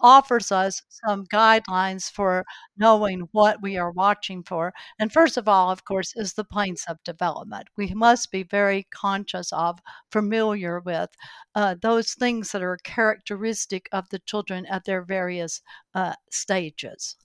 offers 0.03 0.53
us 0.53 0.83
some 0.89 1.27
guidelines 1.27 2.11
for 2.11 2.45
knowing 2.77 3.29
what 3.33 3.63
we 3.63 3.77
are 3.77 3.91
watching 3.91 4.43
for. 4.43 4.73
And 4.99 5.13
first 5.13 5.37
of 5.37 5.49
all, 5.49 5.71
of 5.71 5.85
course, 5.85 6.13
is 6.17 6.35
the 6.35 6.45
planes 6.45 6.85
of 6.89 7.03
development. 7.05 7.69
We 7.77 7.93
must 7.95 8.31
be 8.31 8.43
very 8.43 8.87
conscious 8.95 9.53
of, 9.53 9.79
familiar 10.11 10.81
with 10.81 11.11
uh, 11.55 11.77
those 11.81 12.15
things 12.15 12.53
that 12.53 12.63
are 12.63 12.79
characteristic 12.85 13.89
of 13.93 14.09
the 14.11 14.19
children 14.21 14.67
at 14.67 14.85
their 14.85 15.03
various 15.03 15.61
uh, 15.95 16.15
stages. 16.31 17.17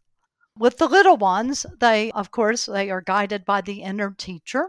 With 0.58 0.78
the 0.78 0.88
little 0.88 1.18
ones, 1.18 1.66
they, 1.80 2.12
of 2.12 2.32
course, 2.32 2.66
they 2.66 2.90
are 2.90 3.02
guided 3.02 3.46
by 3.46 3.62
the 3.62 3.82
inner 3.82 4.12
teacher. 4.12 4.68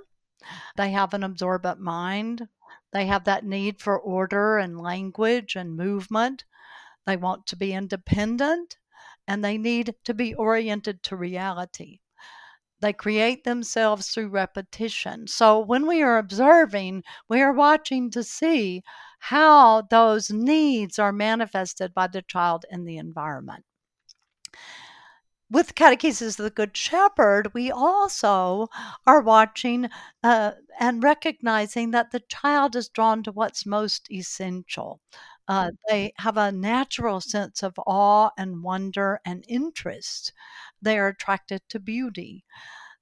They 0.76 0.90
have 0.92 1.14
an 1.14 1.24
absorbent 1.24 1.80
mind. 1.80 2.48
They 2.92 3.06
have 3.06 3.24
that 3.24 3.44
need 3.44 3.80
for 3.80 3.98
order 3.98 4.58
and 4.58 4.80
language 4.80 5.56
and 5.56 5.76
movement. 5.76 6.44
They 7.10 7.16
want 7.16 7.48
to 7.48 7.56
be 7.56 7.72
independent 7.72 8.78
and 9.26 9.44
they 9.44 9.58
need 9.58 9.96
to 10.04 10.14
be 10.14 10.32
oriented 10.32 11.02
to 11.02 11.16
reality. 11.16 11.98
They 12.78 12.92
create 12.92 13.42
themselves 13.42 14.10
through 14.10 14.28
repetition. 14.28 15.26
So 15.26 15.58
when 15.58 15.88
we 15.88 16.02
are 16.02 16.18
observing, 16.18 17.02
we 17.28 17.40
are 17.40 17.52
watching 17.52 18.12
to 18.12 18.22
see 18.22 18.84
how 19.18 19.82
those 19.90 20.30
needs 20.30 21.00
are 21.00 21.10
manifested 21.10 21.92
by 21.94 22.06
the 22.06 22.22
child 22.22 22.64
in 22.70 22.84
the 22.84 22.98
environment. 22.98 23.64
With 25.50 25.74
Catechesis 25.74 26.38
of 26.38 26.44
the 26.44 26.50
Good 26.50 26.74
Shepherd, 26.76 27.52
we 27.52 27.70
also 27.70 28.68
are 29.06 29.20
watching 29.20 29.90
uh, 30.22 30.52
and 30.78 31.02
recognizing 31.02 31.90
that 31.90 32.10
the 32.10 32.20
child 32.20 32.74
is 32.76 32.88
drawn 32.88 33.22
to 33.24 33.32
what's 33.32 33.66
most 33.66 34.10
essential. 34.10 35.00
Uh, 35.48 35.72
they 35.88 36.12
have 36.18 36.36
a 36.38 36.52
natural 36.52 37.20
sense 37.20 37.62
of 37.62 37.74
awe 37.86 38.30
and 38.38 38.62
wonder 38.62 39.20
and 39.26 39.44
interest. 39.48 40.32
They 40.80 40.98
are 40.98 41.08
attracted 41.08 41.62
to 41.70 41.80
beauty. 41.80 42.44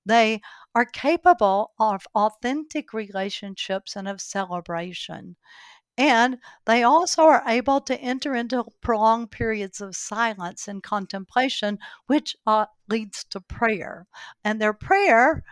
They 0.04 0.40
are 0.74 0.86
capable 0.86 1.72
of 1.78 2.06
authentic 2.14 2.92
relationships 2.92 3.94
and 3.94 4.08
of 4.08 4.20
celebration. 4.20 5.36
And 5.98 6.38
they 6.64 6.84
also 6.84 7.24
are 7.24 7.42
able 7.44 7.80
to 7.80 8.00
enter 8.00 8.32
into 8.32 8.64
prolonged 8.80 9.32
periods 9.32 9.80
of 9.80 9.96
silence 9.96 10.68
and 10.68 10.80
contemplation, 10.80 11.80
which 12.06 12.36
uh, 12.46 12.66
leads 12.88 13.24
to 13.24 13.40
prayer. 13.40 14.06
And 14.44 14.60
their 14.60 14.72
prayer 14.72 15.42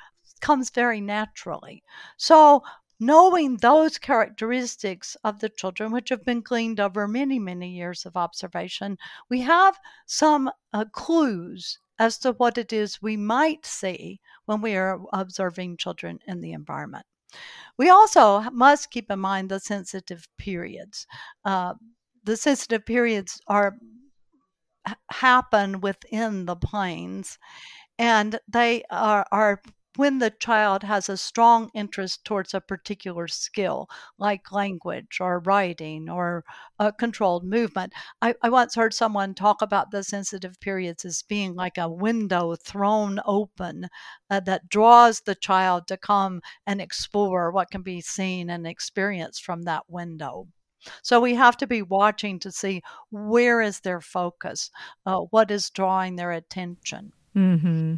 comes 0.41 0.71
very 0.71 1.01
naturally. 1.01 1.83
So 2.17 2.63
knowing 3.01 3.57
those 3.57 3.99
characteristics 3.99 5.17
of 5.25 5.41
the 5.41 5.49
children, 5.49 5.91
which 5.91 6.11
have 6.11 6.25
been 6.25 6.43
gleaned 6.43 6.79
over 6.79 7.09
many, 7.09 7.41
many 7.41 7.71
years 7.71 8.07
of 8.07 8.17
observation, 8.17 8.99
we 9.29 9.41
have 9.41 9.77
some 10.07 10.49
uh, 10.73 10.85
clues 10.93 11.81
as 11.99 12.19
to 12.19 12.33
what 12.33 12.57
it 12.57 12.73
is 12.73 13.03
we 13.03 13.17
might 13.17 13.67
see 13.67 14.21
when 14.45 14.61
we 14.61 14.77
are 14.77 15.01
observing 15.13 15.77
children 15.77 16.21
in 16.27 16.41
the 16.41 16.53
environment. 16.53 17.05
We 17.79 17.91
also 17.91 18.41
must 18.51 18.91
keep 18.91 19.11
in 19.11 19.19
mind 19.19 19.51
the 19.51 19.61
sensitive 19.61 20.27
periods. 20.39 21.07
Uh, 21.45 21.75
the 22.25 22.37
sensitive 22.37 22.85
periods 22.87 23.41
are 23.49 23.77
happen 25.11 25.81
within 25.81 26.47
the 26.47 26.57
planes 26.57 27.39
and 27.99 28.39
they 28.49 28.83
are, 28.91 29.27
are 29.33 29.63
when 29.97 30.19
the 30.19 30.31
child 30.31 30.83
has 30.83 31.09
a 31.09 31.17
strong 31.17 31.71
interest 31.75 32.25
towards 32.25 32.55
a 32.55 32.61
particular 32.61 33.29
skill, 33.29 33.89
like 34.19 34.53
language 34.53 35.19
or 35.21 35.41
writing 35.41 36.09
or 36.09 36.45
a 36.79 36.93
controlled 36.93 37.45
movement. 37.45 37.93
I, 38.23 38.35
I 38.43 38.49
once 38.49 38.75
heard 38.75 38.95
someone 38.95 39.35
talk 39.35 39.63
about 39.63 39.91
the 39.91 40.03
sensitive 40.03 40.59
periods 40.61 41.05
as 41.05 41.23
being 41.23 41.55
like 41.55 41.79
a 41.79 41.89
window 41.89 42.57
thrown 42.57 43.21
open 43.25 43.89
uh, 44.31 44.41
that 44.41 44.69
draws 44.69 45.21
the 45.21 45.35
child 45.35 45.87
to 45.89 45.97
come 45.97 46.41
and 46.67 46.81
explore 46.81 47.51
what 47.51 47.71
can 47.71 47.83
be 47.83 48.01
seen 48.01 48.51
and 48.51 48.67
experienced 48.67 49.45
from 49.45 49.63
that 49.63 49.85
window. 49.89 50.49
So 51.03 51.21
we 51.21 51.35
have 51.35 51.57
to 51.59 51.67
be 51.67 51.83
watching 51.83 52.39
to 52.41 52.53
see 52.53 52.83
where 53.11 53.61
is 53.61 53.81
their 53.81 54.01
focus, 54.01 54.71
uh, 55.05 55.21
what 55.31 55.51
is 55.51 55.71
drawing 55.71 56.17
their 56.17 56.33
attention. 56.33 57.13
Mm-hmm. 57.35 57.97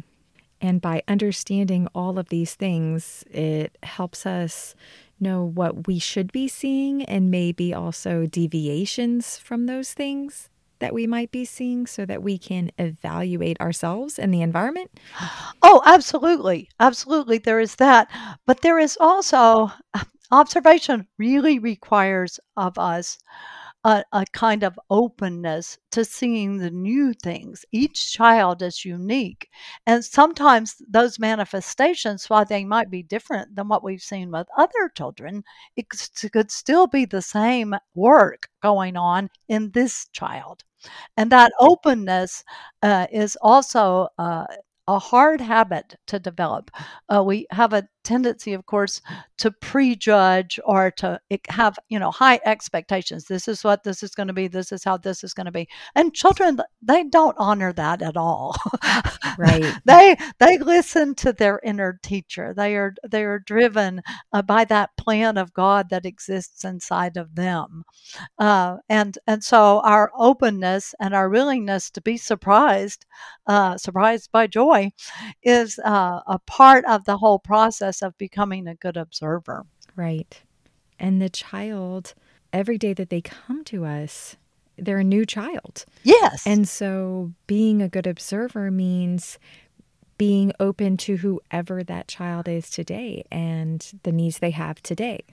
And 0.61 0.81
by 0.81 1.03
understanding 1.07 1.87
all 1.95 2.19
of 2.19 2.29
these 2.29 2.55
things, 2.55 3.23
it 3.31 3.77
helps 3.83 4.25
us 4.25 4.75
know 5.19 5.43
what 5.43 5.87
we 5.87 5.99
should 5.99 6.31
be 6.31 6.47
seeing 6.47 7.03
and 7.05 7.31
maybe 7.31 7.73
also 7.73 8.25
deviations 8.25 9.37
from 9.37 9.65
those 9.65 9.93
things 9.93 10.49
that 10.79 10.93
we 10.93 11.05
might 11.05 11.29
be 11.31 11.43
seeing 11.43 11.85
so 11.85 12.05
that 12.05 12.23
we 12.23 12.37
can 12.37 12.71
evaluate 12.77 13.59
ourselves 13.59 14.17
and 14.17 14.33
the 14.33 14.41
environment? 14.41 14.91
Oh, 15.61 15.81
absolutely. 15.85 16.69
Absolutely. 16.79 17.37
There 17.37 17.59
is 17.59 17.75
that. 17.75 18.09
But 18.45 18.61
there 18.61 18.79
is 18.79 18.97
also 18.99 19.69
observation 20.31 21.05
really 21.17 21.59
requires 21.59 22.39
of 22.55 22.77
us 22.79 23.17
a, 23.83 24.03
a 24.11 24.25
kind 24.33 24.63
of 24.63 24.79
openness 24.89 25.77
to 25.91 26.03
seeing 26.03 26.57
the 26.57 26.71
new 26.71 27.13
things. 27.13 27.65
Each 27.71 28.11
child 28.11 28.61
is 28.61 28.83
unique. 28.83 29.49
And 29.85 30.03
sometimes 30.03 30.81
those 30.89 31.19
manifestations, 31.19 32.29
while 32.29 32.45
they 32.45 32.65
might 32.65 32.89
be 32.89 33.03
different 33.03 33.55
than 33.55 33.67
what 33.67 33.83
we've 33.83 34.01
seen 34.01 34.31
with 34.31 34.47
other 34.57 34.89
children, 34.95 35.43
it 35.75 35.87
could 35.89 36.51
still 36.51 36.87
be 36.87 37.05
the 37.05 37.21
same 37.21 37.75
work 37.95 38.49
going 38.61 38.97
on 38.97 39.29
in 39.47 39.71
this 39.71 40.07
child. 40.11 40.63
And 41.17 41.31
that 41.31 41.51
openness 41.59 42.43
uh, 42.81 43.07
is 43.11 43.37
also 43.41 44.09
uh, 44.17 44.45
a 44.87 44.97
hard 44.97 45.39
habit 45.39 45.95
to 46.07 46.19
develop. 46.19 46.71
Uh, 47.07 47.23
we 47.23 47.45
have 47.51 47.73
a 47.73 47.87
tendency, 48.09 48.53
of 48.53 48.65
course, 48.65 49.01
to 49.37 49.51
prejudge 49.51 50.59
or 50.65 50.89
to 50.89 51.19
have, 51.49 51.77
you 51.89 51.99
know, 51.99 52.09
high 52.09 52.39
expectations. 52.43 53.25
This 53.25 53.47
is 53.47 53.63
what 53.63 53.83
this 53.83 54.01
is 54.01 54.15
going 54.15 54.27
to 54.27 54.33
be. 54.33 54.47
This 54.47 54.71
is 54.71 54.83
how 54.83 54.97
this 54.97 55.23
is 55.23 55.35
going 55.35 55.45
to 55.45 55.51
be. 55.51 55.69
And 55.93 56.11
children, 56.11 56.59
they 56.81 57.03
don't 57.03 57.35
honor 57.37 57.71
that 57.73 58.01
at 58.01 58.17
all. 58.17 58.55
Right. 59.37 59.73
they 59.85 60.17
they 60.39 60.57
listen 60.57 61.13
to 61.15 61.31
their 61.31 61.61
inner 61.63 61.99
teacher. 62.01 62.53
They 62.53 62.75
are 62.75 62.95
they 63.07 63.23
are 63.23 63.39
driven 63.39 64.01
uh, 64.33 64.41
by 64.41 64.65
that 64.65 64.97
plan 64.97 65.37
of 65.37 65.53
God 65.53 65.89
that 65.91 66.05
exists 66.05 66.65
inside 66.65 67.15
of 67.15 67.35
them. 67.35 67.83
Uh, 68.39 68.77
and 68.89 69.17
and 69.27 69.43
so 69.43 69.81
our 69.85 70.11
openness 70.17 70.95
and 70.99 71.13
our 71.13 71.29
willingness 71.29 71.91
to 71.91 72.01
be 72.01 72.17
surprised, 72.17 73.05
uh, 73.47 73.77
surprised 73.77 74.31
by 74.31 74.47
joy, 74.47 74.91
is 75.43 75.79
uh, 75.85 76.19
a 76.27 76.39
part 76.47 76.83
of 76.85 77.05
the 77.05 77.17
whole 77.17 77.39
process 77.39 77.98
of 78.01 78.17
becoming 78.17 78.67
a 78.67 78.75
good 78.75 78.97
observer. 78.97 79.65
Right. 79.95 80.41
And 80.99 81.21
the 81.21 81.29
child, 81.29 82.13
every 82.51 82.77
day 82.77 82.93
that 82.93 83.09
they 83.09 83.21
come 83.21 83.63
to 83.65 83.85
us, 83.85 84.35
they're 84.77 84.99
a 84.99 85.03
new 85.03 85.25
child. 85.25 85.85
Yes. 86.03 86.45
And 86.45 86.67
so 86.67 87.33
being 87.47 87.81
a 87.81 87.89
good 87.89 88.07
observer 88.07 88.71
means 88.71 89.39
being 90.17 90.51
open 90.59 90.97
to 90.97 91.17
whoever 91.17 91.83
that 91.83 92.07
child 92.07 92.47
is 92.47 92.69
today 92.69 93.23
and 93.31 93.85
the 94.03 94.11
needs 94.11 94.39
they 94.39 94.51
have 94.51 94.81
today. 94.81 95.23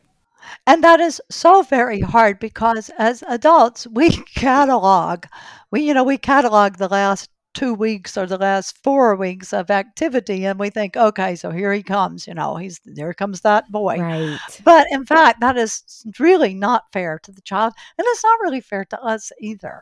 And 0.67 0.85
that 0.85 1.01
is 1.01 1.21
so 1.31 1.63
very 1.63 2.01
hard 2.01 2.39
because 2.39 2.91
as 2.99 3.23
adults, 3.27 3.87
we 3.89 4.11
catalog. 4.35 5.25
We, 5.71 5.83
you 5.83 5.95
know, 5.95 6.05
we 6.05 6.19
catalog 6.19 6.77
the 6.77 6.89
last 6.89 7.31
two 7.57 7.73
weeks 7.75 8.19
or 8.19 8.27
the 8.27 8.37
last 8.37 8.77
four 8.85 9.17
weeks 9.17 9.53
of 9.53 9.71
activity 9.71 10.45
and 10.47 10.59
we 10.61 10.69
think 10.69 10.97
okay 10.97 11.35
so 11.35 11.51
here 11.51 11.73
he 11.73 11.83
comes 11.83 12.27
you 12.29 12.35
know 12.35 12.57
he's 12.57 12.79
there 12.85 13.15
comes 13.15 13.41
that 13.41 13.65
boy 13.73 13.97
Right. 13.99 14.39
but 14.65 14.87
in 14.91 15.07
fact 15.07 15.41
that 15.41 15.57
is 15.57 15.73
really 16.19 16.53
not 16.55 16.83
fair 16.93 17.19
to 17.25 17.33
the 17.33 17.41
child 17.53 17.73
and 17.97 18.05
it's 18.11 18.23
not 18.25 18.41
really 18.45 18.61
fair 18.61 18.85
to 18.93 18.99
us 19.03 19.33
either 19.41 19.77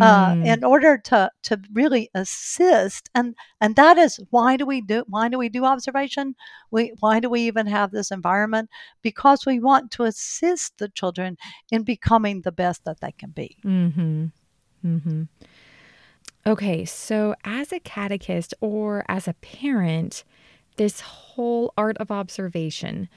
uh, 0.00 0.34
Mm. 0.34 0.46
in 0.52 0.64
order 0.64 0.98
to 1.10 1.30
to 1.48 1.60
really 1.72 2.10
assist 2.14 3.08
and 3.14 3.34
and 3.60 3.76
that 3.76 3.96
is 3.96 4.18
why 4.30 4.56
do 4.56 4.66
we 4.66 4.80
do 4.80 5.04
why 5.14 5.28
do 5.28 5.38
we 5.38 5.48
do 5.48 5.64
observation 5.64 6.34
we 6.72 6.92
why 7.00 7.20
do 7.20 7.28
we 7.30 7.42
even 7.42 7.66
have 7.66 7.90
this 7.92 8.10
environment 8.10 8.68
because 9.02 9.46
we 9.46 9.60
want 9.60 9.90
to 9.92 10.02
assist 10.04 10.78
the 10.78 10.88
children 10.88 11.36
in 11.70 11.82
becoming 11.84 12.42
the 12.42 12.52
best 12.52 12.84
that 12.84 12.98
they 13.00 13.12
can 13.12 13.30
be 13.30 13.56
Mm-hmm. 13.64 14.26
Mm-hmm. 14.84 15.22
Okay, 16.46 16.84
so 16.84 17.34
as 17.44 17.72
a 17.72 17.80
catechist 17.80 18.54
or 18.60 19.04
as 19.08 19.28
a 19.28 19.34
parent, 19.34 20.24
this 20.76 21.00
whole 21.00 21.72
art 21.76 21.98
of 21.98 22.10
observation, 22.10 23.08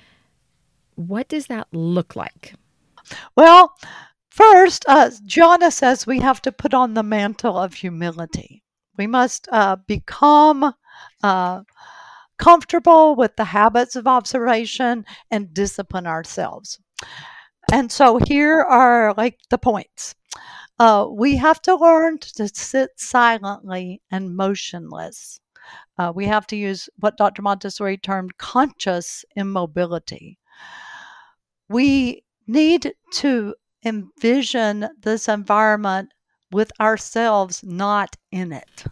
what 0.96 1.28
does 1.30 1.48
that 1.48 1.68
look 1.72 2.16
like? 2.16 2.54
well 3.36 3.74
first 4.30 4.86
uh, 4.88 5.12
Gianna 5.26 5.72
says 5.72 6.08
we 6.08 6.20
have 6.20 6.42
to 6.44 6.52
put 6.52 6.74
on 6.74 6.94
the 6.94 7.04
mantle 7.04 7.58
of 7.58 7.74
humility 7.74 8.64
we 8.98 9.08
must 9.08 9.48
uh, 9.52 9.76
become 9.88 10.74
uh, 11.24 11.64
comfortable 12.40 13.16
with 13.16 13.36
the 13.36 13.44
habits 13.46 13.96
of 13.96 14.08
observation 14.08 15.06
and 15.32 15.54
discipline 15.54 16.08
ourselves 16.08 16.80
And 17.72 17.92
so 17.92 18.20
here 18.20 18.62
are 18.62 19.14
like 19.18 19.40
the 19.50 19.58
points. 19.58 20.16
Uh, 20.84 21.08
we 21.10 21.38
have 21.38 21.62
to 21.62 21.76
learn 21.78 22.18
to 22.18 22.50
sit 22.54 22.90
silently 22.98 24.02
and 24.12 24.36
motionless. 24.36 25.40
Uh, 25.98 26.12
we 26.14 26.26
have 26.26 26.46
to 26.46 26.58
use 26.58 26.90
what 27.00 27.16
Dr. 27.16 27.42
Montessori 27.42 27.98
termed 27.98 28.38
conscious 28.38 29.24
immobility. 29.38 30.38
We 31.70 32.26
need 32.48 32.94
to 33.14 33.56
envision 33.86 34.90
this 35.02 35.30
environment 35.30 36.10
with 36.52 36.70
ourselves 36.82 37.64
not 37.64 38.18
in 38.30 38.52
it. 38.52 38.84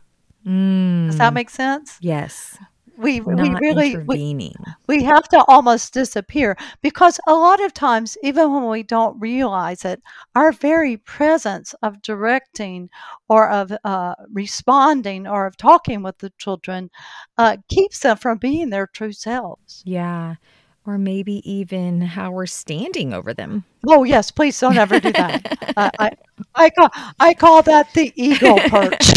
Does 1.07 1.17
that 1.17 1.33
Mm, 1.33 1.33
make 1.33 1.49
sense? 1.49 1.97
yes, 1.99 2.57
We 3.01 3.19
we 3.21 3.49
really 3.61 3.97
we, 4.05 4.55
we 4.87 5.03
have 5.03 5.27
to 5.29 5.43
almost 5.47 5.93
disappear 5.93 6.55
because 6.81 7.19
a 7.27 7.33
lot 7.33 7.63
of 7.63 7.73
times 7.73 8.17
even 8.23 8.53
when 8.53 8.69
we 8.69 8.83
don't 8.83 9.19
realize 9.19 9.83
it 9.85 10.01
our 10.35 10.51
very 10.51 10.97
presence 10.97 11.73
of 11.81 12.01
directing 12.01 12.89
or 13.27 13.49
of 13.49 13.71
uh, 13.83 14.15
responding 14.31 15.27
or 15.27 15.45
of 15.47 15.57
talking 15.57 16.03
with 16.03 16.19
the 16.19 16.31
children 16.37 16.89
uh, 17.37 17.57
keeps 17.69 17.99
them 17.99 18.17
from 18.17 18.37
being 18.37 18.69
their 18.69 18.87
true 18.87 19.13
selves 19.13 19.81
Yeah. 19.85 20.35
Or 20.85 20.97
maybe 20.97 21.41
even 21.49 22.01
how 22.01 22.31
we're 22.31 22.47
standing 22.47 23.13
over 23.13 23.33
them. 23.33 23.65
oh 23.87 24.03
yes 24.03 24.31
please 24.31 24.59
don't 24.59 24.77
ever 24.77 24.99
do 24.99 25.11
that 25.11 25.73
uh, 25.77 25.89
I, 25.99 26.11
I 26.55 26.69
call 26.71 26.89
I 27.19 27.33
call 27.35 27.61
that 27.63 27.93
the 27.93 28.11
eagle 28.15 28.57
perch, 28.57 29.13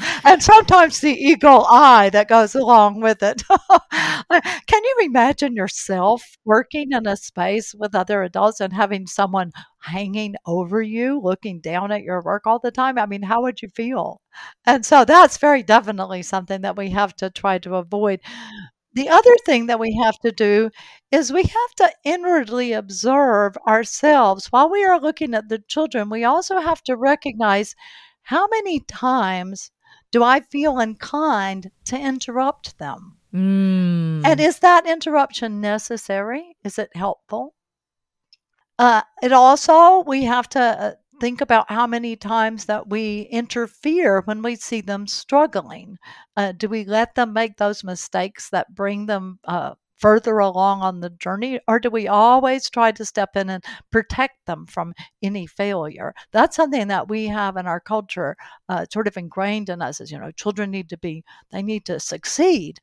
and 0.24 0.42
sometimes 0.42 1.00
the 1.00 1.12
eagle 1.12 1.66
eye 1.68 2.10
that 2.10 2.28
goes 2.28 2.54
along 2.54 3.00
with 3.00 3.22
it. 3.22 3.42
Can 4.66 4.84
you 4.84 4.96
imagine 5.02 5.54
yourself 5.54 6.22
working 6.44 6.92
in 6.92 7.06
a 7.06 7.16
space 7.16 7.74
with 7.74 7.94
other 7.94 8.22
adults 8.22 8.60
and 8.60 8.72
having 8.72 9.06
someone 9.06 9.52
hanging 9.82 10.34
over 10.46 10.80
you, 10.82 11.20
looking 11.20 11.60
down 11.60 11.90
at 11.92 12.02
your 12.02 12.22
work 12.22 12.46
all 12.46 12.58
the 12.58 12.70
time? 12.70 12.98
I 12.98 13.06
mean, 13.06 13.22
how 13.22 13.42
would 13.42 13.60
you 13.60 13.68
feel? 13.68 14.20
And 14.66 14.84
so 14.86 15.04
that's 15.04 15.36
very 15.38 15.62
definitely 15.62 16.22
something 16.22 16.62
that 16.62 16.76
we 16.76 16.90
have 16.90 17.14
to 17.16 17.30
try 17.30 17.58
to 17.58 17.76
avoid. 17.76 18.20
The 18.94 19.08
other 19.10 19.36
thing 19.44 19.66
that 19.66 19.78
we 19.80 19.94
have 20.02 20.18
to 20.20 20.32
do 20.32 20.70
is 21.10 21.32
we 21.32 21.42
have 21.42 21.74
to 21.76 21.92
inwardly 22.04 22.72
observe 22.72 23.56
ourselves 23.66 24.46
while 24.46 24.70
we 24.70 24.82
are 24.84 24.98
looking 25.00 25.34
at 25.34 25.48
the 25.48 25.58
children. 25.58 26.08
We 26.08 26.24
also 26.24 26.58
have 26.60 26.82
to 26.84 26.96
recognize 26.96 27.74
how 28.22 28.46
many 28.48 28.80
times 28.80 29.70
do 30.10 30.22
I 30.22 30.40
feel 30.40 30.78
inclined 30.80 31.70
to 31.86 31.98
interrupt 31.98 32.78
them? 32.78 33.18
And 34.24 34.40
Mm, 34.40 34.40
is 34.40 34.58
that 34.58 34.84
interruption 34.84 35.60
necessary? 35.60 36.56
Is 36.64 36.76
it 36.76 36.90
helpful? 36.96 37.54
Uh, 38.78 39.02
it 39.22 39.32
also, 39.32 40.00
we 40.00 40.24
have 40.24 40.48
to 40.50 40.60
uh, 40.60 40.94
think 41.22 41.40
about 41.40 41.70
how 41.70 41.86
many 41.86 42.16
times 42.16 42.64
that 42.64 42.90
we 42.90 43.28
interfere 43.30 44.22
when 44.22 44.42
we 44.42 44.56
see 44.56 44.80
them 44.80 45.06
struggling. 45.06 45.96
Uh, 46.36 46.50
do 46.50 46.68
we 46.68 46.84
let 46.84 47.14
them 47.14 47.32
make 47.32 47.56
those 47.56 47.84
mistakes 47.84 48.50
that 48.50 48.74
bring 48.74 49.06
them 49.06 49.38
uh, 49.44 49.72
further 49.98 50.40
along 50.40 50.82
on 50.82 50.98
the 50.98 51.10
journey, 51.10 51.60
or 51.68 51.78
do 51.78 51.88
we 51.90 52.08
always 52.08 52.68
try 52.68 52.90
to 52.90 53.04
step 53.04 53.36
in 53.36 53.48
and 53.50 53.64
protect 53.92 54.34
them 54.46 54.66
from 54.66 54.92
any 55.22 55.46
failure? 55.46 56.12
That's 56.32 56.56
something 56.56 56.88
that 56.88 57.08
we 57.08 57.28
have 57.28 57.56
in 57.56 57.68
our 57.68 57.78
culture, 57.78 58.36
uh, 58.68 58.84
sort 58.92 59.06
of 59.06 59.16
ingrained 59.16 59.68
in 59.68 59.80
us. 59.80 60.00
Is 60.00 60.10
you 60.10 60.18
know, 60.18 60.32
children 60.32 60.72
need 60.72 60.88
to 60.88 60.98
be, 60.98 61.22
they 61.52 61.62
need 61.62 61.84
to 61.84 62.00
succeed. 62.00 62.80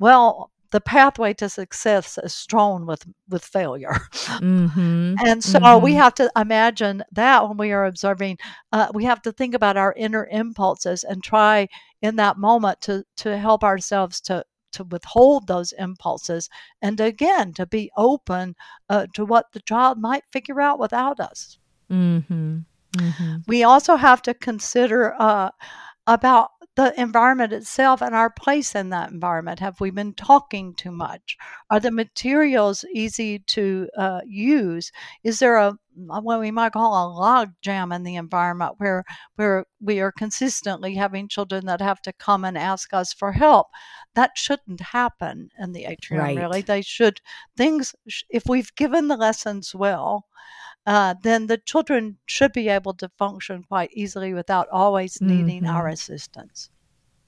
Well, 0.00 0.50
the 0.76 0.80
pathway 0.82 1.32
to 1.32 1.48
success 1.48 2.18
is 2.22 2.34
strewn 2.34 2.84
with 2.84 3.06
with 3.30 3.42
failure. 3.42 3.96
mm-hmm. 4.12 5.14
And 5.24 5.42
so 5.42 5.78
we 5.78 5.92
Mm-hmm. 5.92 6.00
have 6.00 6.14
to 6.16 6.30
imagine 6.36 7.02
that 7.12 7.48
when 7.48 7.56
we 7.56 7.72
are 7.72 7.86
observing, 7.86 8.36
uh, 8.72 8.88
we 8.92 9.04
have 9.04 9.22
to 9.22 9.32
think 9.32 9.54
about 9.54 9.78
our 9.78 9.94
inner 9.96 10.28
impulses 10.30 11.02
and 11.02 11.24
try 11.24 11.68
in 12.02 12.16
that 12.16 12.36
moment 12.36 12.82
to 12.82 13.04
to 13.24 13.38
help 13.38 13.64
ourselves 13.64 14.20
to 14.22 14.44
to 14.72 14.84
withhold 14.84 15.46
those 15.46 15.72
impulses 15.72 16.50
and 16.82 17.00
again 17.00 17.54
to 17.54 17.64
be 17.64 17.90
open 17.96 18.54
uh, 18.90 19.06
to 19.14 19.24
what 19.24 19.46
the 19.54 19.60
child 19.60 19.98
might 19.98 20.24
figure 20.30 20.60
out 20.60 20.78
without 20.78 21.20
us. 21.20 21.58
Mm-hmm. 21.90 22.58
Mm-hmm. 22.98 23.36
We 23.48 23.64
also 23.64 23.96
have 23.96 24.20
to 24.22 24.34
consider 24.34 25.14
uh, 25.18 25.52
about 26.06 26.50
the 26.76 26.98
environment 27.00 27.54
itself 27.54 28.02
and 28.02 28.14
our 28.14 28.28
place 28.28 28.74
in 28.74 28.90
that 28.90 29.10
environment. 29.10 29.60
Have 29.60 29.80
we 29.80 29.90
been 29.90 30.12
talking 30.12 30.74
too 30.74 30.92
much? 30.92 31.36
Are 31.70 31.80
the 31.80 31.90
materials 31.90 32.84
easy 32.92 33.38
to 33.40 33.88
uh, 33.96 34.20
use? 34.26 34.92
Is 35.24 35.38
there 35.38 35.56
a 35.56 35.78
what 35.94 36.40
we 36.40 36.50
might 36.50 36.72
call 36.72 36.92
a 36.92 37.08
log 37.10 37.52
jam 37.62 37.90
in 37.90 38.02
the 38.02 38.16
environment 38.16 38.74
where 38.76 39.02
where 39.36 39.64
we 39.80 39.98
are 40.00 40.12
consistently 40.12 40.94
having 40.94 41.26
children 41.28 41.64
that 41.64 41.80
have 41.80 42.02
to 42.02 42.12
come 42.12 42.44
and 42.44 42.58
ask 42.58 42.92
us 42.92 43.14
for 43.14 43.32
help? 43.32 43.68
That 44.14 44.32
shouldn't 44.36 44.80
happen 44.80 45.48
in 45.58 45.72
the 45.72 45.86
atrium. 45.86 46.22
Really, 46.36 46.60
they 46.60 46.82
should 46.82 47.22
things. 47.56 47.94
If 48.28 48.44
we've 48.46 48.74
given 48.74 49.08
the 49.08 49.16
lessons 49.16 49.74
well, 49.74 50.26
uh, 50.86 51.14
then 51.22 51.46
the 51.46 51.58
children 51.58 52.16
should 52.26 52.52
be 52.52 52.68
able 52.68 52.94
to 52.94 53.08
function 53.18 53.64
quite 53.64 53.90
easily 53.92 54.32
without 54.32 54.68
always 54.70 55.20
needing 55.20 55.66
our 55.66 55.84
Mm-hmm. 55.84 55.92
assistance. 55.92 56.70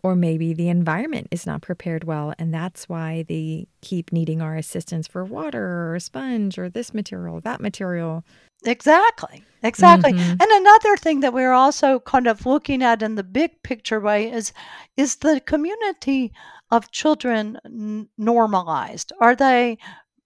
Or 0.04 0.14
maybe 0.14 0.54
the 0.54 0.68
environment 0.68 1.26
is 1.32 1.44
not 1.44 1.60
prepared 1.60 2.04
well, 2.04 2.32
and 2.38 2.54
that's 2.54 2.88
why 2.88 3.24
they 3.28 3.66
keep 3.82 4.12
needing 4.12 4.40
our 4.40 4.54
assistance 4.54 5.08
for 5.08 5.24
water 5.24 5.60
or 5.60 5.96
a 5.96 6.00
sponge 6.00 6.56
or 6.56 6.68
this 6.70 6.94
material, 6.94 7.40
that 7.40 7.60
material. 7.60 8.24
Exactly, 8.64 9.42
exactly. 9.62 10.12
Mm-hmm. 10.12 10.30
And 10.40 10.50
another 10.50 10.96
thing 10.96 11.20
that 11.20 11.32
we're 11.32 11.52
also 11.52 11.98
kind 11.98 12.28
of 12.28 12.46
looking 12.46 12.80
at 12.82 13.02
in 13.02 13.16
the 13.16 13.24
big 13.24 13.60
picture 13.64 13.98
way 14.00 14.30
is 14.30 14.52
is 14.96 15.16
the 15.16 15.40
community 15.40 16.32
of 16.70 16.92
children 16.92 17.58
n- 17.64 18.08
normalized? 18.16 19.12
Are 19.20 19.34
they 19.34 19.78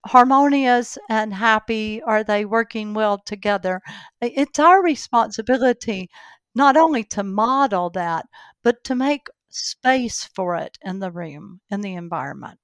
harmonious 0.07 0.99
and 1.09 1.33
happy? 1.35 2.03
Are 2.03 2.25
they 2.25 2.45
working 2.45 2.95
well 2.95 3.19
together? 3.19 3.81
It's 4.21 4.59
our 4.59 4.83
responsibility 4.83 6.09
not 6.55 6.77
only 6.77 7.05
to 7.05 7.23
model 7.23 7.91
that, 7.91 8.27
but 8.62 8.85
to 8.85 8.95
make 8.95 9.29
space 9.49 10.25
for 10.25 10.57
it 10.57 10.79
in 10.83 10.99
the 10.99 11.11
room, 11.11 11.61
in 11.71 11.81
the 11.81 11.95
environment. 11.95 12.59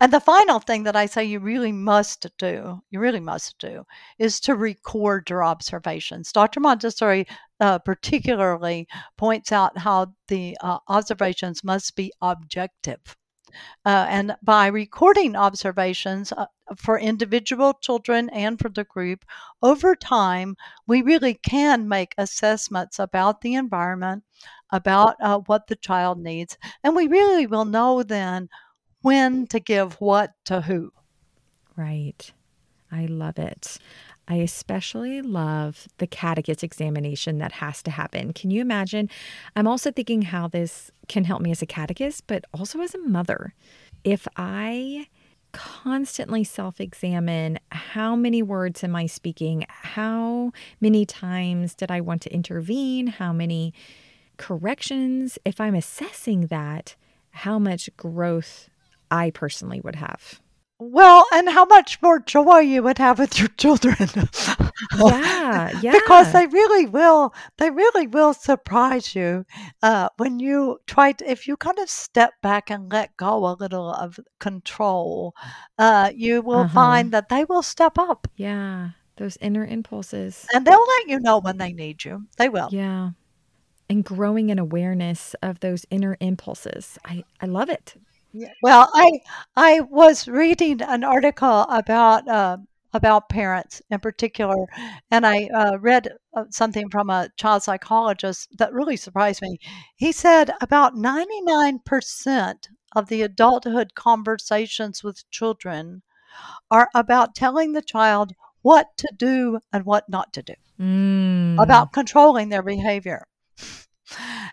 And 0.00 0.12
the 0.12 0.20
final 0.20 0.60
thing 0.60 0.84
that 0.84 0.94
I 0.94 1.06
say 1.06 1.24
you 1.24 1.40
really 1.40 1.72
must 1.72 2.26
do, 2.38 2.82
you 2.90 3.00
really 3.00 3.20
must 3.20 3.58
do, 3.58 3.84
is 4.18 4.38
to 4.40 4.54
record 4.54 5.28
your 5.28 5.42
observations. 5.42 6.30
Dr. 6.30 6.60
Montessori 6.60 7.26
uh, 7.58 7.78
particularly 7.80 8.86
points 9.16 9.50
out 9.50 9.78
how 9.78 10.14
the 10.28 10.56
uh, 10.60 10.78
observations 10.88 11.64
must 11.64 11.96
be 11.96 12.12
objective. 12.20 13.16
Uh, 13.84 14.06
and 14.08 14.36
by 14.42 14.66
recording 14.66 15.36
observations 15.36 16.32
uh, 16.32 16.46
for 16.76 16.98
individual 16.98 17.74
children 17.74 18.28
and 18.30 18.58
for 18.58 18.68
the 18.68 18.84
group, 18.84 19.24
over 19.62 19.94
time, 19.94 20.56
we 20.86 21.02
really 21.02 21.34
can 21.34 21.88
make 21.88 22.14
assessments 22.18 22.98
about 22.98 23.40
the 23.40 23.54
environment, 23.54 24.24
about 24.72 25.16
uh, 25.20 25.38
what 25.46 25.66
the 25.66 25.76
child 25.76 26.18
needs, 26.18 26.58
and 26.82 26.96
we 26.96 27.06
really 27.06 27.46
will 27.46 27.64
know 27.64 28.02
then 28.02 28.48
when 29.02 29.46
to 29.46 29.60
give 29.60 29.94
what 30.00 30.32
to 30.44 30.60
who. 30.60 30.92
Right. 31.76 32.32
I 32.90 33.06
love 33.06 33.38
it. 33.38 33.78
I 34.28 34.36
especially 34.36 35.22
love 35.22 35.86
the 35.98 36.06
catechist 36.06 36.64
examination 36.64 37.38
that 37.38 37.52
has 37.52 37.82
to 37.84 37.90
happen. 37.90 38.32
Can 38.32 38.50
you 38.50 38.60
imagine? 38.60 39.08
I'm 39.54 39.66
also 39.66 39.90
thinking 39.90 40.22
how 40.22 40.48
this 40.48 40.90
can 41.08 41.24
help 41.24 41.42
me 41.42 41.50
as 41.50 41.62
a 41.62 41.66
catechist, 41.66 42.26
but 42.26 42.44
also 42.52 42.80
as 42.80 42.94
a 42.94 42.98
mother. 42.98 43.54
If 44.04 44.26
I 44.36 45.06
constantly 45.52 46.44
self 46.44 46.80
examine 46.80 47.58
how 47.72 48.14
many 48.14 48.42
words 48.42 48.84
am 48.84 48.94
I 48.94 49.06
speaking? 49.06 49.64
How 49.68 50.52
many 50.80 51.06
times 51.06 51.74
did 51.74 51.90
I 51.90 52.00
want 52.00 52.22
to 52.22 52.32
intervene? 52.32 53.06
How 53.06 53.32
many 53.32 53.72
corrections? 54.36 55.38
If 55.44 55.60
I'm 55.60 55.74
assessing 55.74 56.48
that, 56.48 56.94
how 57.30 57.58
much 57.58 57.88
growth 57.96 58.68
I 59.10 59.30
personally 59.30 59.80
would 59.80 59.96
have. 59.96 60.40
Well, 60.78 61.24
and 61.32 61.48
how 61.48 61.64
much 61.64 62.02
more 62.02 62.18
joy 62.18 62.58
you 62.58 62.82
would 62.82 62.98
have 62.98 63.18
with 63.18 63.38
your 63.38 63.48
children. 63.48 63.96
Yeah, 64.92 65.70
yeah. 65.80 65.92
because 65.92 66.32
they 66.32 66.46
really 66.46 66.86
will 66.86 67.32
they 67.56 67.70
really 67.70 68.06
will 68.06 68.34
surprise 68.34 69.14
you 69.14 69.46
uh, 69.82 70.10
when 70.18 70.38
you 70.38 70.78
try 70.86 71.12
to 71.12 71.30
if 71.30 71.48
you 71.48 71.56
kind 71.56 71.78
of 71.78 71.88
step 71.88 72.34
back 72.42 72.70
and 72.70 72.92
let 72.92 73.16
go 73.16 73.46
a 73.46 73.56
little 73.58 73.90
of 73.92 74.20
control 74.38 75.34
uh, 75.78 76.10
you 76.14 76.42
will 76.42 76.64
Uh-huh. 76.64 76.74
find 76.74 77.10
that 77.12 77.28
they 77.30 77.44
will 77.44 77.62
step 77.62 77.98
up 77.98 78.28
Yeah, 78.36 78.90
those 79.16 79.36
inner 79.40 79.64
impulses. 79.64 80.46
and 80.52 80.66
they'll 80.66 80.86
let 80.98 81.08
you 81.08 81.20
know 81.20 81.38
when 81.40 81.56
they 81.58 81.72
need 81.72 82.04
you 82.04 82.26
they 82.36 82.48
will 82.48 82.68
Yeah. 82.70 83.10
And 83.88 84.04
growing 84.04 84.50
an 84.50 84.58
awareness 84.58 85.34
of 85.42 85.60
those 85.60 85.86
inner 85.90 86.16
impulses. 86.20 86.98
I, 87.04 87.24
I 87.40 87.46
love 87.46 87.68
it. 87.70 87.94
Yeah. 88.32 88.52
Well, 88.62 88.88
I 88.94 89.20
I 89.56 89.80
was 89.80 90.28
reading 90.28 90.82
an 90.82 91.04
article 91.04 91.62
about 91.62 92.28
uh, 92.28 92.58
about 92.92 93.28
parents 93.28 93.82
in 93.90 93.98
particular, 94.00 94.66
and 95.10 95.26
I 95.26 95.48
uh, 95.54 95.78
read 95.80 96.08
uh, 96.36 96.44
something 96.50 96.88
from 96.90 97.10
a 97.10 97.30
child 97.36 97.62
psychologist 97.62 98.48
that 98.58 98.72
really 98.72 98.96
surprised 98.96 99.42
me. 99.42 99.58
He 99.96 100.12
said 100.12 100.50
about 100.60 100.96
ninety 100.96 101.40
nine 101.42 101.80
percent 101.84 102.68
of 102.94 103.08
the 103.08 103.22
adulthood 103.22 103.94
conversations 103.94 105.02
with 105.02 105.28
children 105.30 106.02
are 106.70 106.88
about 106.94 107.34
telling 107.34 107.72
the 107.72 107.82
child 107.82 108.32
what 108.62 108.88
to 108.98 109.08
do 109.16 109.60
and 109.72 109.84
what 109.86 110.08
not 110.08 110.32
to 110.34 110.42
do, 110.42 110.54
Mm. 110.80 111.62
about 111.62 111.92
controlling 111.92 112.50
their 112.50 112.62
behavior. 112.62 113.26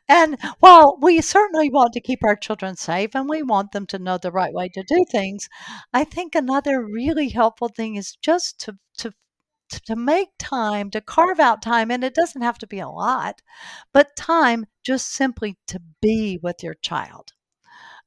And 0.07 0.37
while 0.59 0.97
we 1.01 1.21
certainly 1.21 1.69
want 1.69 1.93
to 1.93 2.01
keep 2.01 2.23
our 2.23 2.35
children 2.35 2.75
safe 2.75 3.15
and 3.15 3.27
we 3.29 3.41
want 3.43 3.71
them 3.71 3.85
to 3.87 3.99
know 3.99 4.17
the 4.17 4.31
right 4.31 4.53
way 4.53 4.69
to 4.69 4.83
do 4.83 5.03
things, 5.11 5.47
I 5.93 6.03
think 6.03 6.35
another 6.35 6.83
really 6.83 7.29
helpful 7.29 7.69
thing 7.69 7.95
is 7.95 8.15
just 8.21 8.59
to 8.61 8.77
to 8.99 9.13
to 9.69 9.95
make 9.95 10.29
time, 10.39 10.91
to 10.91 11.01
carve 11.01 11.39
out 11.39 11.61
time, 11.61 11.89
and 11.91 12.03
it 12.03 12.13
doesn't 12.13 12.41
have 12.43 12.57
to 12.59 12.67
be 12.67 12.79
a 12.79 12.89
lot, 12.89 13.41
but 13.93 14.15
time 14.15 14.65
just 14.83 15.07
simply 15.11 15.57
to 15.67 15.79
be 16.01 16.39
with 16.43 16.63
your 16.63 16.75
child. 16.75 17.33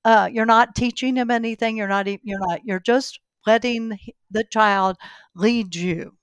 Uh, 0.05 0.29
you're 0.33 0.47
not 0.47 0.77
teaching 0.77 1.17
him 1.17 1.31
anything. 1.31 1.77
You're 1.77 1.89
not. 1.89 2.07
You're 2.23 2.41
not. 2.41 2.61
You're 2.65 2.81
just 2.81 3.21
letting 3.47 3.99
the 4.31 4.45
child 4.45 4.97
lead 5.35 5.75
you 5.75 6.16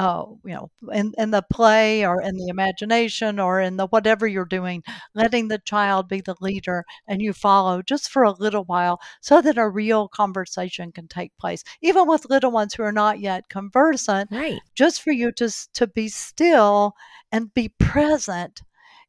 oh, 0.00 0.38
you 0.44 0.54
know, 0.54 0.70
in, 0.92 1.12
in 1.18 1.30
the 1.30 1.42
play 1.42 2.06
or 2.06 2.22
in 2.22 2.34
the 2.36 2.48
imagination 2.48 3.38
or 3.38 3.60
in 3.60 3.76
the 3.76 3.86
whatever 3.88 4.26
you're 4.26 4.46
doing, 4.46 4.82
letting 5.14 5.48
the 5.48 5.58
child 5.58 6.08
be 6.08 6.22
the 6.22 6.34
leader 6.40 6.84
and 7.06 7.20
you 7.20 7.34
follow 7.34 7.82
just 7.82 8.08
for 8.10 8.22
a 8.22 8.32
little 8.32 8.64
while 8.64 8.98
so 9.20 9.42
that 9.42 9.58
a 9.58 9.68
real 9.68 10.08
conversation 10.08 10.90
can 10.90 11.06
take 11.06 11.36
place. 11.38 11.62
Even 11.82 12.08
with 12.08 12.30
little 12.30 12.50
ones 12.50 12.72
who 12.72 12.82
are 12.82 12.92
not 12.92 13.20
yet 13.20 13.48
conversant, 13.50 14.30
Right. 14.32 14.60
just 14.74 15.02
for 15.02 15.12
you 15.12 15.30
to, 15.32 15.50
to 15.74 15.86
be 15.86 16.08
still 16.08 16.94
and 17.30 17.52
be 17.52 17.68
present 17.68 18.62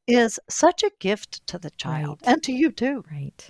is 0.08 0.40
such 0.50 0.84
a 0.84 0.92
gift 1.00 1.46
to 1.48 1.58
the 1.58 1.72
child 1.72 2.20
Right. 2.26 2.34
and 2.34 2.44
to 2.44 2.52
you 2.52 2.70
too. 2.70 3.06
Right. 3.10 3.50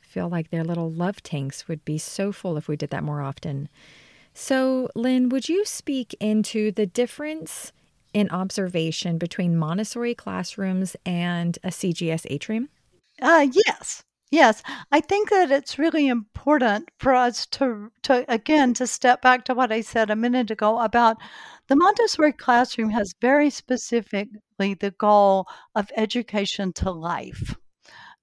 Feel 0.00 0.30
like 0.30 0.48
their 0.50 0.64
little 0.64 0.90
love 0.90 1.22
tanks 1.22 1.68
would 1.68 1.84
be 1.84 1.98
so 1.98 2.32
full 2.32 2.56
if 2.56 2.66
we 2.66 2.76
did 2.76 2.88
that 2.90 3.04
more 3.04 3.20
often. 3.20 3.68
So, 4.40 4.88
Lynne, 4.94 5.30
would 5.30 5.48
you 5.48 5.64
speak 5.64 6.14
into 6.20 6.70
the 6.70 6.86
difference 6.86 7.72
in 8.14 8.30
observation 8.30 9.18
between 9.18 9.56
Montessori 9.56 10.14
classrooms 10.14 10.94
and 11.04 11.58
a 11.64 11.70
CGS 11.70 12.24
atrium? 12.30 12.68
Uh, 13.20 13.48
yes, 13.66 14.04
yes. 14.30 14.62
I 14.92 15.00
think 15.00 15.30
that 15.30 15.50
it's 15.50 15.76
really 15.76 16.06
important 16.06 16.88
for 17.00 17.16
us 17.16 17.46
to, 17.46 17.90
to 18.04 18.24
again, 18.32 18.74
to 18.74 18.86
step 18.86 19.22
back 19.22 19.44
to 19.46 19.54
what 19.54 19.72
I 19.72 19.80
said 19.80 20.08
a 20.08 20.14
minute 20.14 20.52
ago 20.52 20.78
about 20.78 21.16
the 21.66 21.74
Montessori 21.74 22.32
classroom 22.32 22.90
has 22.90 23.14
very 23.20 23.50
specifically 23.50 24.74
the 24.74 24.94
goal 24.98 25.48
of 25.74 25.90
education 25.96 26.72
to 26.74 26.92
life. 26.92 27.56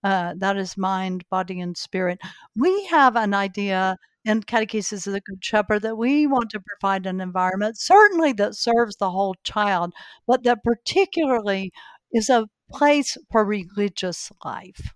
Uh, 0.05 0.35
that 0.37 0.55
is 0.55 0.77
mind, 0.77 1.23
body, 1.31 1.59
and 1.59 1.75
spirit. 1.75 2.19
We 2.55 2.85
have 2.85 3.15
an 3.15 3.33
idea 3.33 3.97
in 4.23 4.43
Catechesis 4.43 5.07
of 5.07 5.13
the 5.13 5.21
Good 5.21 5.43
Shepherd 5.43 5.81
that 5.81 5.97
we 5.97 6.27
want 6.27 6.51
to 6.51 6.59
provide 6.59 7.07
an 7.07 7.19
environment, 7.19 7.79
certainly 7.79 8.31
that 8.33 8.53
serves 8.53 8.97
the 8.97 9.09
whole 9.09 9.35
child, 9.43 9.93
but 10.27 10.43
that 10.43 10.63
particularly 10.63 11.71
is 12.13 12.29
a 12.29 12.45
place 12.71 13.17
for 13.31 13.43
religious 13.43 14.31
life. 14.43 14.93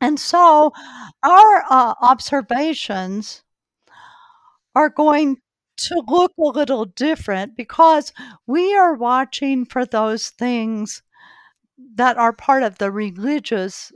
And 0.00 0.20
so 0.20 0.72
our 1.24 1.64
uh, 1.68 1.94
observations 2.00 3.42
are 4.76 4.88
going 4.88 5.38
to 5.78 6.02
look 6.06 6.32
a 6.38 6.44
little 6.44 6.84
different 6.84 7.56
because 7.56 8.12
we 8.46 8.76
are 8.76 8.94
watching 8.94 9.64
for 9.64 9.84
those 9.84 10.28
things 10.28 11.02
that 11.96 12.16
are 12.16 12.32
part 12.32 12.62
of 12.62 12.78
the 12.78 12.92
religious 12.92 13.90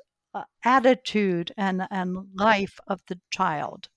attitude 0.65 1.53
and, 1.57 1.87
and 1.91 2.27
life 2.35 2.79
of 2.87 3.01
the 3.09 3.21
child. 3.31 3.89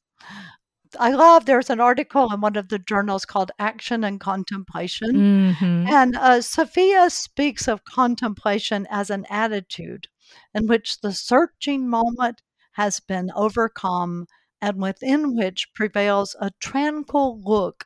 I 1.00 1.12
love 1.12 1.46
there's 1.46 1.70
an 1.70 1.80
article 1.80 2.32
in 2.32 2.42
one 2.42 2.56
of 2.56 2.70
the 2.70 2.80
journals 2.80 3.26
called 3.26 3.52
Action 3.60 4.04
and 4.04 4.20
Contemplation. 4.20 5.12
Mm-hmm. 5.14 5.88
And 5.88 6.16
uh, 6.16 6.42
Sophia 6.42 7.10
speaks 7.10 7.68
of 7.68 7.84
contemplation 7.84 8.88
as 8.90 9.10
an 9.10 9.26
attitude 9.30 10.08
in 10.54 10.68
which 10.68 11.02
the 11.02 11.14
searching 11.14 11.90
moment 11.90 12.42
has 12.74 13.00
been 13.00 13.32
overcome 13.36 14.28
and 14.62 14.82
within 14.82 15.36
which 15.36 15.68
prevails 15.74 16.36
a 16.40 16.52
tranquil 16.60 17.42
look 17.44 17.86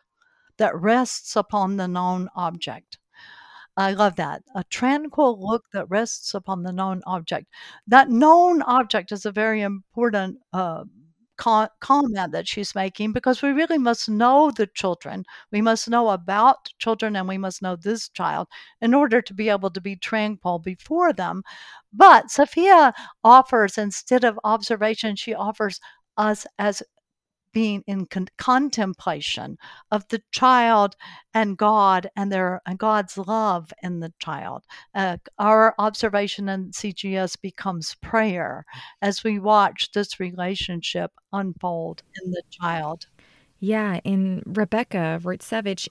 that 0.58 0.76
rests 0.76 1.36
upon 1.36 1.78
the 1.78 1.88
known 1.88 2.30
object. 2.36 2.98
I 3.80 3.94
love 3.94 4.16
that. 4.18 4.44
A 4.56 4.64
tranquil 4.66 5.40
look 5.40 5.64
that 5.74 5.90
rests 5.90 6.34
upon 6.36 6.62
the 6.64 6.72
known 6.74 7.02
object. 7.08 7.48
That 7.88 8.10
known 8.10 8.62
object 8.62 9.12
is 9.12 9.26
a 9.26 9.32
very 9.32 9.62
important 9.62 10.38
uh, 10.54 10.84
co- 11.38 11.70
comment 11.80 12.32
that 12.34 12.48
she's 12.48 12.76
making 12.76 13.14
because 13.14 13.42
we 13.42 13.50
really 13.52 13.78
must 13.78 14.10
know 14.10 14.52
the 14.52 14.68
children. 14.68 15.24
We 15.52 15.62
must 15.62 15.90
know 15.90 16.10
about 16.10 16.70
children 16.80 17.16
and 17.16 17.28
we 17.28 17.38
must 17.38 17.62
know 17.62 17.76
this 17.78 18.10
child 18.10 18.50
in 18.82 18.94
order 18.94 19.22
to 19.22 19.34
be 19.34 19.50
able 19.50 19.72
to 19.72 19.82
be 19.82 19.96
tranquil 19.96 20.60
before 20.60 21.14
them. 21.14 21.44
But 21.94 22.32
Sophia 22.32 22.94
offers, 23.24 23.78
instead 23.78 24.24
of 24.26 24.40
observation, 24.44 25.16
she 25.16 25.34
offers 25.34 25.80
us 26.18 26.46
as 26.60 26.84
being 27.54 27.84
in 27.88 28.06
con- 28.06 28.28
contemplation 28.38 29.58
of 29.92 30.08
the 30.10 30.22
child 30.32 30.96
and 31.34 31.58
God 31.58 32.10
and 32.16 32.32
their 32.32 32.62
and 32.66 32.78
God's 32.78 33.18
love 33.18 33.72
in 33.82 34.00
the 34.00 34.14
child. 34.20 34.64
Uh, 34.94 35.18
our 35.38 35.76
observation 35.80 36.50
in 36.50 36.72
CGS 36.72 37.40
becomes 37.42 37.96
prayer 38.02 38.66
as 39.02 39.24
we 39.24 39.40
watch 39.40 39.92
this 39.94 40.20
relationship 40.20 41.12
unfold 41.34 42.04
in 42.24 42.32
the 42.32 42.44
child. 42.50 43.08
Yeah, 43.60 44.00
in 44.04 44.42
Rebecca 44.46 45.20
Rojcewicz, 45.22 45.90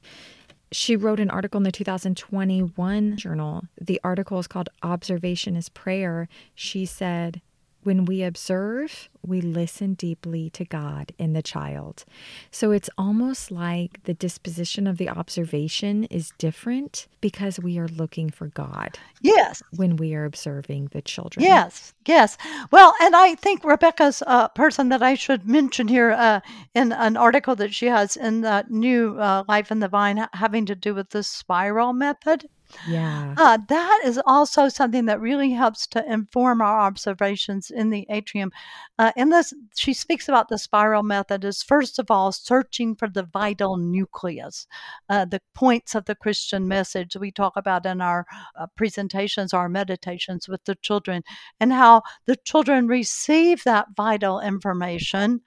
she 0.72 0.96
wrote 0.96 1.20
an 1.20 1.30
article 1.30 1.58
in 1.58 1.64
the 1.64 1.72
2021 1.72 3.16
journal. 3.16 3.64
The 3.80 4.00
article 4.04 4.38
is 4.38 4.46
called 4.46 4.68
Observation 4.82 5.56
is 5.56 5.68
Prayer. 5.68 6.28
She 6.54 6.84
said, 6.84 7.40
when 7.88 8.04
we 8.04 8.22
observe, 8.22 9.08
we 9.26 9.40
listen 9.40 9.94
deeply 9.94 10.50
to 10.50 10.62
God 10.62 11.10
in 11.16 11.32
the 11.32 11.40
child. 11.40 12.04
So 12.50 12.70
it's 12.70 12.90
almost 12.98 13.50
like 13.50 14.02
the 14.02 14.12
disposition 14.12 14.86
of 14.86 14.98
the 14.98 15.08
observation 15.08 16.04
is 16.04 16.34
different 16.36 17.06
because 17.22 17.58
we 17.58 17.78
are 17.78 17.88
looking 17.88 18.28
for 18.28 18.48
God 18.48 18.98
Yes, 19.22 19.62
when 19.74 19.96
we 19.96 20.14
are 20.14 20.26
observing 20.26 20.90
the 20.92 21.00
children. 21.00 21.42
Yes, 21.42 21.94
yes. 22.06 22.36
Well, 22.70 22.92
and 23.00 23.16
I 23.16 23.36
think 23.36 23.64
Rebecca's 23.64 24.22
a 24.26 24.50
person 24.50 24.90
that 24.90 25.02
I 25.02 25.14
should 25.14 25.48
mention 25.48 25.88
here 25.88 26.10
uh, 26.10 26.40
in 26.74 26.92
an 26.92 27.16
article 27.16 27.56
that 27.56 27.72
she 27.72 27.86
has 27.86 28.18
in 28.18 28.42
that 28.42 28.70
new 28.70 29.18
uh, 29.18 29.44
Life 29.48 29.70
in 29.70 29.80
the 29.80 29.88
Vine 29.88 30.28
having 30.34 30.66
to 30.66 30.74
do 30.74 30.94
with 30.94 31.08
the 31.08 31.22
spiral 31.22 31.94
method. 31.94 32.50
Yeah. 32.86 33.34
Uh, 33.36 33.58
that 33.68 34.00
is 34.04 34.20
also 34.26 34.68
something 34.68 35.06
that 35.06 35.20
really 35.20 35.52
helps 35.52 35.86
to 35.88 36.12
inform 36.12 36.60
our 36.60 36.80
observations 36.80 37.70
in 37.70 37.90
the 37.90 38.06
atrium. 38.10 38.52
Uh, 38.98 39.12
in 39.16 39.30
this, 39.30 39.54
she 39.74 39.94
speaks 39.94 40.28
about 40.28 40.48
the 40.48 40.58
spiral 40.58 41.02
method 41.02 41.44
as 41.44 41.62
first 41.62 41.98
of 41.98 42.10
all 42.10 42.30
searching 42.32 42.94
for 42.94 43.08
the 43.08 43.22
vital 43.22 43.76
nucleus, 43.76 44.66
uh, 45.08 45.24
the 45.24 45.40
points 45.54 45.94
of 45.94 46.04
the 46.04 46.14
Christian 46.14 46.68
message 46.68 47.16
we 47.16 47.30
talk 47.30 47.54
about 47.56 47.86
in 47.86 48.00
our 48.00 48.26
uh, 48.58 48.66
presentations, 48.76 49.54
our 49.54 49.68
meditations 49.68 50.48
with 50.48 50.64
the 50.64 50.74
children, 50.76 51.22
and 51.60 51.72
how 51.72 52.02
the 52.26 52.36
children 52.36 52.86
receive 52.86 53.64
that 53.64 53.86
vital 53.96 54.40
information 54.40 55.40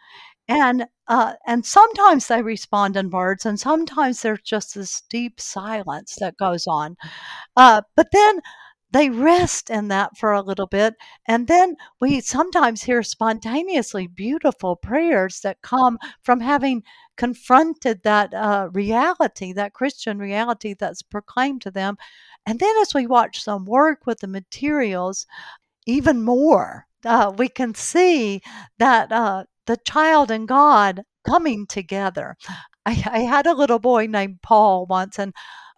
and 0.51 0.85
uh, 1.07 1.33
and 1.47 1.65
sometimes 1.65 2.27
they 2.27 2.41
respond 2.41 2.97
in 2.97 3.09
words, 3.09 3.45
and 3.45 3.59
sometimes 3.59 4.21
there's 4.21 4.41
just 4.41 4.75
this 4.75 5.01
deep 5.09 5.39
silence 5.39 6.17
that 6.19 6.37
goes 6.37 6.67
on. 6.67 6.97
Uh, 7.55 7.81
but 7.95 8.07
then 8.11 8.41
they 8.91 9.09
rest 9.09 9.69
in 9.69 9.87
that 9.89 10.17
for 10.17 10.33
a 10.33 10.41
little 10.41 10.67
bit, 10.67 10.95
and 11.27 11.47
then 11.47 11.75
we 12.01 12.19
sometimes 12.19 12.83
hear 12.83 13.01
spontaneously 13.03 14.07
beautiful 14.07 14.75
prayers 14.75 15.39
that 15.41 15.61
come 15.61 15.97
from 16.23 16.41
having 16.41 16.83
confronted 17.17 18.01
that 18.03 18.33
uh, 18.33 18.67
reality, 18.73 19.53
that 19.53 19.73
Christian 19.73 20.19
reality 20.19 20.75
that's 20.77 21.01
proclaimed 21.01 21.61
to 21.61 21.71
them. 21.71 21.95
And 22.45 22.59
then 22.59 22.75
as 22.81 22.93
we 22.93 23.07
watch 23.07 23.45
them 23.45 23.65
work 23.65 24.05
with 24.05 24.19
the 24.19 24.27
materials, 24.27 25.25
even 25.85 26.21
more. 26.21 26.87
Uh, 27.05 27.31
we 27.37 27.49
can 27.49 27.73
see 27.73 28.41
that 28.77 29.11
uh, 29.11 29.43
the 29.65 29.77
child 29.85 30.31
and 30.31 30.47
God 30.47 31.03
coming 31.25 31.67
together. 31.67 32.35
I, 32.85 32.91
I 33.11 33.19
had 33.19 33.45
a 33.47 33.53
little 33.53 33.79
boy 33.79 34.07
named 34.07 34.41
Paul 34.41 34.85
once, 34.87 35.19
and 35.19 35.33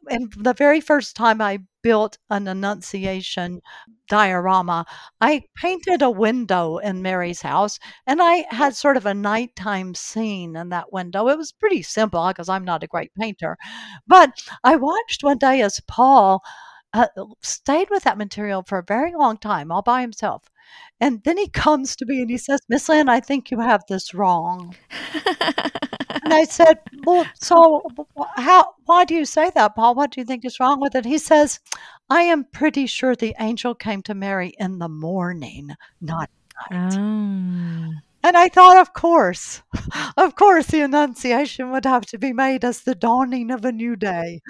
and 0.10 0.34
the 0.38 0.54
very 0.54 0.82
first 0.82 1.16
time 1.16 1.42
I 1.42 1.60
built 1.82 2.18
an 2.30 2.48
Annunciation 2.48 3.62
diorama, 4.10 4.86
I 5.22 5.44
painted 5.56 6.02
a 6.02 6.10
window 6.10 6.78
in 6.78 7.02
Mary's 7.02 7.42
house, 7.42 7.80
and 8.06 8.22
I 8.22 8.46
had 8.50 8.76
sort 8.76 8.98
of 8.98 9.06
a 9.06 9.14
nighttime 9.14 9.96
scene 9.96 10.56
in 10.56 10.70
that 10.70 10.92
window. 10.92 11.28
It 11.30 11.38
was 11.38 11.52
pretty 11.54 11.84
simple 11.84 12.28
because 12.28 12.50
I'm 12.50 12.66
not 12.66 12.84
a 12.84 12.88
great 12.88 13.12
painter, 13.20 13.58
but 14.08 14.32
I 14.64 14.76
watched 14.76 15.24
one 15.24 15.38
day 15.38 15.62
as 15.62 15.80
Paul 15.88 16.42
uh, 16.94 17.08
stayed 17.42 17.90
with 17.90 18.04
that 18.04 18.18
material 18.18 18.64
for 18.64 18.78
a 18.78 18.84
very 18.84 19.14
long 19.16 19.38
time 19.38 19.72
all 19.72 19.82
by 19.82 20.02
himself. 20.02 20.44
And 21.00 21.22
then 21.24 21.38
he 21.38 21.50
comes 21.50 21.96
to 21.98 22.06
me 22.06 22.22
and 22.22 22.30
he 22.30 22.38
says, 22.38 22.62
Miss 22.70 22.88
Lynne, 22.88 23.10
I 23.10 23.20
think 23.20 23.52
you 23.52 23.60
have 23.60 23.84
this 23.88 24.14
wrong. 24.14 24.76
and 25.14 26.34
I 26.34 26.46
said, 26.50 26.78
Well, 27.04 27.26
so 27.36 27.82
how, 28.36 28.74
why 28.86 29.06
do 29.06 29.16
you 29.16 29.26
say 29.26 29.52
that, 29.56 29.76
Paul? 29.76 29.96
What 29.96 30.12
do 30.12 30.22
you 30.22 30.26
think 30.26 30.46
is 30.46 30.60
wrong 30.60 30.80
with 30.80 30.96
it? 30.96 31.06
He 31.06 31.18
says, 31.18 31.60
I 32.10 32.22
am 32.22 32.46
pretty 32.46 32.86
sure 32.86 33.16
the 33.16 33.36
angel 33.40 33.76
came 33.76 34.02
to 34.04 34.14
Mary 34.14 34.54
in 34.60 34.80
the 34.80 34.90
morning, 34.90 35.72
not 36.00 36.30
night. 36.72 36.94
Oh. 36.98 37.94
And 38.26 38.38
I 38.38 38.48
thought, 38.48 38.78
of 38.78 38.94
course, 38.94 39.62
of 40.18 40.36
course, 40.36 40.68
the 40.68 40.82
Annunciation 40.82 41.72
would 41.72 41.86
have 41.86 42.06
to 42.08 42.18
be 42.18 42.32
made 42.32 42.64
as 42.64 42.82
the 42.82 42.96
dawning 42.96 43.52
of 43.52 43.66
a 43.66 43.72
new 43.72 43.96
day. 43.96 44.42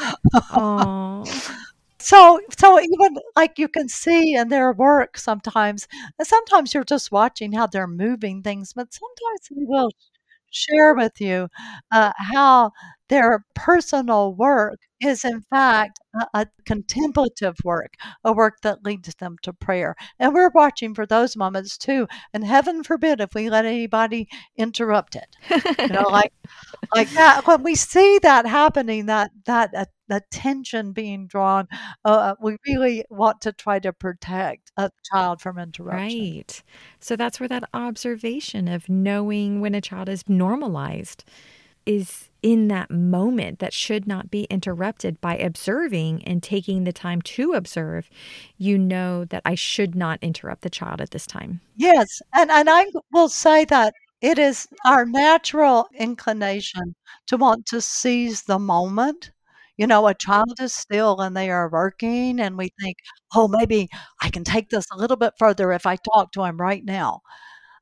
Oh. 0.52 1.26
So, 2.04 2.42
so 2.60 2.80
even 2.82 3.16
like 3.38 3.58
you 3.58 3.70
can 3.70 3.88
see 3.88 4.36
in 4.36 4.50
their 4.50 4.74
work 4.74 5.18
sometimes, 5.18 5.88
and 6.20 6.28
sometimes 6.28 6.74
you're 6.74 6.84
just 6.84 7.14
watching 7.14 7.54
how 7.54 7.68
they're 7.68 7.88
moving 7.88 8.42
things, 8.44 8.74
but 8.74 8.94
sometimes 8.94 9.48
they 9.50 9.64
will 9.66 9.90
share 10.52 10.94
with 10.96 11.22
you 11.22 11.48
uh, 11.92 12.12
how 12.34 12.72
their 13.10 13.46
personal 13.56 14.34
work 14.36 14.80
is 15.02 15.24
in 15.26 15.42
fact 15.50 16.00
a, 16.16 16.42
a, 16.42 16.48
contemplative 16.66 17.56
work, 17.64 17.94
a 18.24 18.34
work 18.34 18.56
that 18.64 18.84
leads 18.84 19.14
them 19.16 19.38
to 19.44 19.54
prayer. 19.54 19.96
And 20.20 20.34
we're 20.34 20.52
watching 20.54 20.94
for 20.96 21.06
those 21.06 21.38
moments 21.38 21.78
too. 21.78 22.08
And 22.34 22.46
heaven 22.46 22.84
forbid 22.84 23.22
if 23.22 23.34
we 23.34 23.50
let 23.50 23.66
anybody 23.66 24.28
interrupt 24.58 25.16
it. 25.16 25.36
You 25.80 25.88
know, 25.88 26.10
like 26.10 26.34
like 26.96 27.10
that. 27.12 27.48
When 27.48 27.64
we 27.64 27.76
see 27.76 28.20
that 28.24 28.46
happening, 28.46 29.06
that 29.08 29.32
that 29.46 29.72
attention 30.10 30.92
being 30.92 31.28
drawn, 31.28 31.68
uh, 32.06 32.36
we 32.42 32.58
really 32.68 33.04
want 33.10 33.42
to 33.42 33.52
try 33.52 33.80
to 33.80 33.94
protect 33.94 34.72
a 34.78 34.90
child 35.12 35.42
from 35.42 35.58
interruption. 35.58 36.20
Right. 36.20 36.64
So 37.00 37.16
that's 37.16 37.40
where 37.40 37.50
that 37.50 37.70
observation 37.74 38.68
of 38.68 38.90
knowing 38.90 39.62
when 39.62 39.76
a 39.76 39.82
child 39.82 40.10
is 40.10 40.28
normalized 40.28 41.24
is 41.86 42.30
in 42.42 42.68
that 42.70 42.92
moment 42.92 43.60
that 43.60 43.74
should 43.74 44.08
not 44.08 44.30
be 44.30 44.44
interrupted 44.46 45.20
by 45.22 45.38
observing 45.38 46.24
and 46.26 46.44
taking 46.44 46.84
the 46.84 46.94
time 46.94 47.22
to 47.22 47.54
observe, 47.54 48.10
you 48.58 48.78
know 48.78 49.26
that 49.26 49.42
I 49.46 49.56
should 49.56 49.96
not 49.96 50.20
interrupt 50.22 50.62
the 50.62 50.70
child 50.70 51.02
at 51.02 51.12
this 51.12 51.26
time. 51.26 51.62
Yes. 51.76 52.22
And, 52.34 52.52
and 52.52 52.70
I 52.70 52.86
will 53.12 53.30
say 53.30 53.66
that 53.66 53.94
it 54.22 54.40
is 54.40 54.68
our 54.86 55.06
natural 55.06 55.88
inclination 55.98 56.96
to 57.28 57.38
want 57.38 57.66
to 57.68 57.82
seize 57.82 58.44
the 58.44 58.60
moment. 58.60 59.32
You 59.78 59.88
know, 59.88 60.08
a 60.08 60.14
child 60.16 60.60
is 60.62 60.74
still 60.74 61.20
and 61.22 61.36
they 61.36 61.50
are 61.50 61.70
working, 61.70 62.40
and 62.40 62.58
we 62.58 62.70
think, 62.82 62.98
oh, 63.36 63.48
maybe 63.48 63.90
I 64.22 64.30
can 64.30 64.44
take 64.44 64.70
this 64.70 64.86
a 64.92 64.98
little 64.98 65.18
bit 65.18 65.34
further 65.40 65.72
if 65.74 65.86
I 65.86 65.96
talk 65.98 66.32
to 66.34 66.44
him 66.44 66.58
right 66.58 66.84
now. 66.86 67.22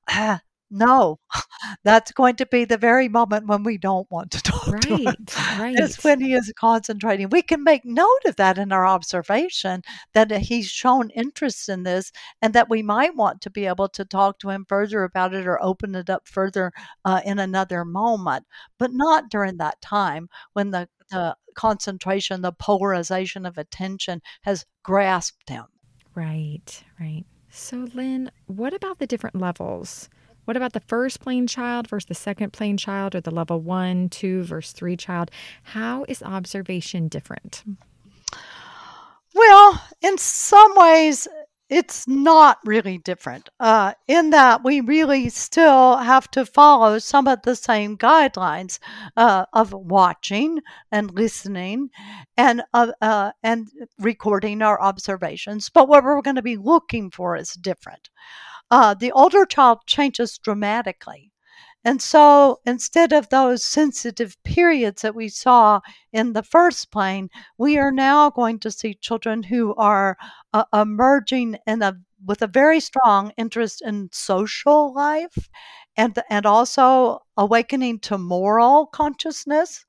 Ah, 0.09 0.41
no, 0.71 1.19
that's 1.83 2.11
going 2.11 2.37
to 2.37 2.45
be 2.45 2.65
the 2.65 2.77
very 2.77 3.09
moment 3.09 3.47
when 3.47 3.63
we 3.63 3.77
don't 3.77 4.09
want 4.09 4.31
to 4.31 4.41
talk 4.43 4.79
to 4.81 4.87
him. 4.87 5.05
Right. 5.05 5.59
Right. 5.59 5.75
It's 5.77 6.03
when 6.03 6.21
he 6.21 6.33
is 6.33 6.51
concentrating. 6.57 7.29
We 7.29 7.41
can 7.41 7.63
make 7.63 7.85
note 7.85 8.25
of 8.25 8.37
that 8.37 8.57
in 8.57 8.71
our 8.71 8.87
observation 8.87 9.81
that 10.13 10.31
he's 10.31 10.67
shown 10.67 11.09
interest 11.11 11.69
in 11.69 11.83
this 11.83 12.11
and 12.41 12.53
that 12.53 12.69
we 12.69 12.81
might 12.81 13.15
want 13.15 13.41
to 13.41 13.49
be 13.49 13.65
able 13.65 13.89
to 13.89 14.05
talk 14.05 14.39
to 14.39 14.49
him 14.49 14.65
further 14.67 15.03
about 15.03 15.33
it 15.33 15.45
or 15.45 15.61
open 15.61 15.93
it 15.93 16.09
up 16.09 16.27
further 16.27 16.71
uh, 17.05 17.21
in 17.25 17.37
another 17.37 17.83
moment, 17.85 18.45
but 18.79 18.91
not 18.93 19.29
during 19.29 19.57
that 19.57 19.81
time 19.81 20.29
when 20.53 20.71
the, 20.71 20.87
the 21.09 21.35
concentration, 21.53 22.41
the 22.41 22.53
polarization 22.53 23.45
of 23.45 23.57
attention 23.57 24.21
has 24.43 24.65
grasped 24.83 25.49
him. 25.49 25.65
Right. 26.15 26.83
Right. 26.99 27.25
So, 27.49 27.87
Lynne, 27.93 28.31
what 28.47 28.73
about 28.73 28.99
the 28.99 29.07
different 29.07 29.35
levels? 29.35 30.09
What 30.45 30.57
about 30.57 30.73
the 30.73 30.79
first 30.81 31.19
plane 31.19 31.47
child 31.47 31.87
versus 31.87 32.07
the 32.07 32.15
second 32.15 32.51
plane 32.51 32.77
child 32.77 33.15
or 33.15 33.21
the 33.21 33.31
level 33.31 33.59
one, 33.59 34.09
two 34.09 34.43
versus 34.43 34.73
three 34.73 34.97
child? 34.97 35.31
How 35.63 36.05
is 36.07 36.23
observation 36.23 37.07
different? 37.07 37.63
Well, 39.33 39.81
in 40.01 40.17
some 40.17 40.73
ways, 40.75 41.27
it's 41.71 42.05
not 42.05 42.59
really 42.65 42.97
different 42.97 43.47
uh, 43.61 43.93
in 44.09 44.31
that 44.31 44.61
we 44.61 44.81
really 44.81 45.29
still 45.29 45.95
have 45.95 46.29
to 46.31 46.45
follow 46.45 46.99
some 46.99 47.29
of 47.29 47.41
the 47.43 47.55
same 47.55 47.97
guidelines 47.97 48.77
uh, 49.15 49.45
of 49.53 49.71
watching 49.71 50.59
and 50.91 51.11
listening 51.11 51.89
and 52.35 52.61
uh, 52.73 52.91
uh 53.01 53.31
and 53.41 53.69
recording 53.99 54.61
our 54.61 54.81
observations 54.81 55.69
but 55.69 55.87
what 55.87 56.03
we're 56.03 56.21
going 56.21 56.35
to 56.35 56.41
be 56.41 56.57
looking 56.57 57.09
for 57.09 57.37
is 57.37 57.53
different 57.53 58.09
uh, 58.71 58.93
the 58.95 59.11
older 59.11 59.45
child 59.45 59.79
changes 59.87 60.37
dramatically. 60.39 61.31
And 61.83 62.01
so 62.01 62.59
instead 62.65 63.11
of 63.11 63.29
those 63.29 63.63
sensitive 63.63 64.37
periods 64.43 65.01
that 65.01 65.15
we 65.15 65.29
saw 65.29 65.81
in 66.13 66.33
the 66.33 66.43
first 66.43 66.91
plane, 66.91 67.29
we 67.57 67.77
are 67.77 67.91
now 67.91 68.29
going 68.29 68.59
to 68.59 68.71
see 68.71 68.93
children 68.95 69.43
who 69.43 69.73
are 69.75 70.17
uh, 70.53 70.65
emerging 70.73 71.57
in 71.67 71.81
a 71.81 71.97
with 72.23 72.43
a 72.43 72.47
very 72.47 72.79
strong 72.79 73.31
interest 73.35 73.81
in 73.83 74.07
social 74.11 74.93
life 74.93 75.49
and 75.97 76.17
and 76.29 76.45
also 76.45 77.19
awakening 77.35 77.99
to 77.99 78.17
moral 78.17 78.85
consciousness 78.85 79.85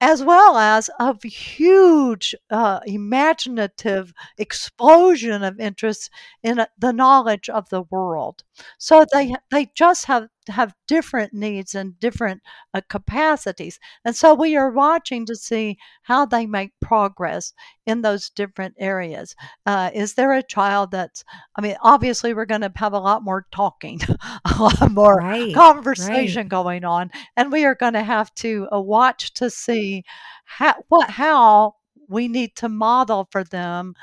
as 0.00 0.22
well 0.22 0.56
as 0.56 0.88
a 1.00 1.14
huge 1.26 2.34
uh, 2.50 2.80
imaginative 2.86 4.12
explosion 4.38 5.42
of 5.42 5.58
interest 5.60 6.10
in 6.42 6.58
uh, 6.60 6.66
the 6.78 6.92
knowledge 6.92 7.48
of 7.48 7.68
the 7.70 7.82
world. 7.82 8.44
So 8.78 9.04
they 9.12 9.34
they 9.50 9.66
just 9.74 10.06
have 10.06 10.28
have 10.48 10.74
different 10.86 11.32
needs 11.32 11.74
and 11.74 11.98
different 12.00 12.42
uh, 12.74 12.80
capacities, 12.88 13.78
and 14.04 14.14
so 14.16 14.34
we 14.34 14.56
are 14.56 14.70
watching 14.70 15.26
to 15.26 15.36
see 15.36 15.78
how 16.02 16.26
they 16.26 16.46
make 16.46 16.72
progress 16.80 17.52
in 17.86 18.02
those 18.02 18.30
different 18.30 18.74
areas. 18.78 19.34
Uh, 19.66 19.90
is 19.94 20.14
there 20.14 20.32
a 20.32 20.42
child 20.42 20.90
that's? 20.90 21.24
I 21.56 21.60
mean, 21.60 21.76
obviously 21.82 22.34
we're 22.34 22.46
going 22.46 22.60
to 22.62 22.72
have 22.76 22.92
a 22.92 22.98
lot 22.98 23.22
more 23.22 23.46
talking, 23.52 24.00
a 24.44 24.62
lot 24.62 24.90
more 24.92 25.20
Right. 25.20 25.52
conversation 25.52 26.48
Right. 26.48 26.48
going 26.48 26.84
on, 26.84 27.10
and 27.36 27.52
we 27.52 27.64
are 27.64 27.74
going 27.74 27.94
to 27.94 28.02
have 28.02 28.34
to 28.36 28.68
uh, 28.72 28.80
watch 28.80 29.32
to 29.34 29.50
see 29.50 30.04
how 30.44 30.74
what 30.88 31.10
how 31.10 31.74
we 32.08 32.28
need 32.28 32.56
to 32.56 32.68
model 32.68 33.28
for 33.30 33.44
them 33.44 33.94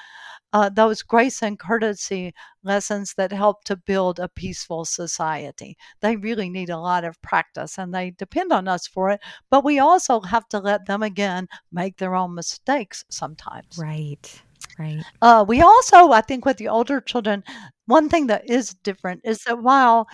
uh, 0.56 0.70
those 0.70 1.02
grace 1.02 1.44
and 1.44 1.60
courtesy 1.60 2.34
lessons 2.64 3.14
that 3.18 3.34
help 3.34 3.66
to 3.66 3.76
build 3.76 4.20
a 4.20 4.30
peaceful 4.30 4.86
society. 4.86 5.76
They 6.00 6.16
really 6.16 6.50
need 6.50 6.70
a 6.70 6.80
lot 6.80 7.04
of 7.04 7.22
practice 7.22 7.78
and 7.78 7.94
they 7.94 8.12
depend 8.12 8.54
on 8.54 8.66
us 8.66 8.88
for 8.88 9.10
it, 9.10 9.20
but 9.50 9.66
we 9.66 9.80
also 9.80 10.22
have 10.22 10.48
to 10.50 10.60
let 10.60 10.86
them 10.86 11.04
again 11.04 11.50
make 11.74 11.98
their 11.98 12.16
own 12.16 12.36
mistakes 12.36 13.04
sometimes. 13.10 13.78
Right. 13.78 14.42
Right. 14.80 15.04
Uh, 15.22 15.44
we 15.46 15.60
also, 15.60 16.12
I 16.12 16.22
think, 16.22 16.46
with 16.46 16.56
the 16.56 16.70
older 16.70 17.02
children, 17.02 17.44
one 17.88 18.08
thing 18.08 18.28
that 18.28 18.50
is 18.50 18.76
different 18.76 19.22
is 19.26 19.40
that 19.44 19.62
while 19.62 20.08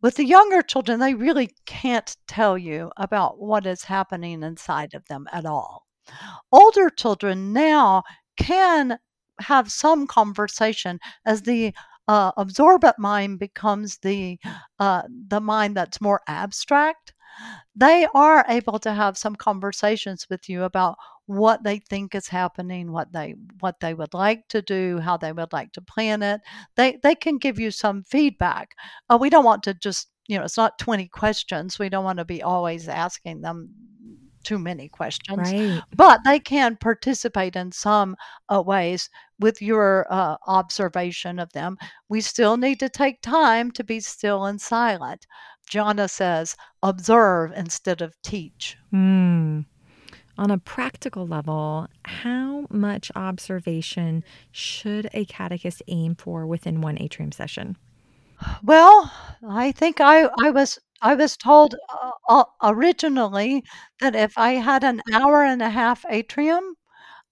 with 0.00 0.14
the 0.14 0.24
younger 0.24 0.62
children, 0.62 1.00
they 1.00 1.14
really 1.14 1.50
can't 1.66 2.16
tell 2.28 2.56
you 2.56 2.92
about 2.98 3.40
what 3.40 3.66
is 3.66 3.82
happening 3.82 4.44
inside 4.44 4.94
of 4.94 5.04
them 5.06 5.26
at 5.32 5.44
all. 5.44 5.86
Older 6.52 6.88
children 6.88 7.52
now 7.52 8.04
can 8.36 9.00
have 9.40 9.70
some 9.70 10.06
conversation 10.06 10.98
as 11.26 11.42
the 11.42 11.74
uh, 12.08 12.32
absorbent 12.36 12.98
mind 12.98 13.38
becomes 13.38 13.98
the 13.98 14.38
uh, 14.78 15.02
the 15.28 15.40
mind 15.40 15.76
that's 15.76 16.00
more 16.00 16.22
abstract. 16.26 17.12
They 17.76 18.06
are 18.14 18.44
able 18.48 18.78
to 18.80 18.92
have 18.92 19.16
some 19.18 19.36
conversations 19.36 20.26
with 20.28 20.48
you 20.48 20.64
about 20.64 20.96
what 21.26 21.62
they 21.62 21.78
think 21.78 22.14
is 22.14 22.28
happening, 22.28 22.90
what 22.90 23.12
they 23.12 23.34
what 23.60 23.80
they 23.80 23.94
would 23.94 24.14
like 24.14 24.48
to 24.48 24.62
do, 24.62 24.98
how 24.98 25.18
they 25.18 25.32
would 25.32 25.52
like 25.52 25.72
to 25.72 25.82
plan 25.82 26.22
it. 26.22 26.40
They 26.76 26.98
they 27.02 27.14
can 27.14 27.38
give 27.38 27.58
you 27.58 27.70
some 27.70 28.04
feedback. 28.04 28.74
Uh, 29.10 29.18
we 29.20 29.30
don't 29.30 29.44
want 29.44 29.62
to 29.64 29.74
just 29.74 30.08
you 30.26 30.38
know 30.38 30.44
it's 30.44 30.56
not 30.56 30.78
20 30.78 31.08
questions. 31.08 31.78
We 31.78 31.90
don't 31.90 32.04
want 32.04 32.18
to 32.18 32.24
be 32.24 32.42
always 32.42 32.88
asking 32.88 33.42
them 33.42 33.70
too 34.48 34.58
many 34.58 34.88
questions, 34.88 35.52
Right. 35.52 35.82
but 35.94 36.20
they 36.24 36.38
can 36.40 36.76
participate 36.76 37.54
in 37.54 37.70
some 37.70 38.16
uh, 38.48 38.62
ways 38.62 39.10
with 39.38 39.60
your 39.60 40.06
uh, 40.10 40.36
observation 40.46 41.38
of 41.38 41.52
them. 41.52 41.76
We 42.08 42.22
still 42.22 42.56
need 42.56 42.80
to 42.80 42.88
take 42.88 43.20
time 43.20 43.70
to 43.72 43.84
be 43.84 44.00
still 44.00 44.46
and 44.46 44.58
silent. 44.60 45.26
Gianna 45.68 46.08
says, 46.08 46.56
observe 46.82 47.52
instead 47.54 48.00
of 48.00 48.14
teach. 48.22 48.76
Hmm. 48.90 49.60
On 50.38 50.50
a 50.50 50.58
practical 50.58 51.26
level, 51.26 51.88
how 52.04 52.66
much 52.70 53.10
observation 53.16 54.24
should 54.52 55.10
a 55.12 55.26
catechist 55.26 55.82
aim 55.88 56.14
for 56.14 56.46
within 56.46 56.80
one 56.80 56.96
atrium 56.98 57.32
session? 57.32 57.76
Well, 58.62 59.12
I 59.48 59.72
think 59.72 60.00
I 60.00 60.28
I 60.38 60.50
was 60.50 60.78
I 61.00 61.14
was 61.14 61.36
told 61.36 61.74
uh, 61.88 62.12
uh, 62.28 62.44
originally 62.62 63.64
that 64.00 64.14
if 64.14 64.36
I 64.38 64.54
had 64.54 64.84
an 64.84 65.00
hour 65.12 65.42
and 65.44 65.62
a 65.62 65.70
half 65.70 66.04
atrium, 66.08 66.74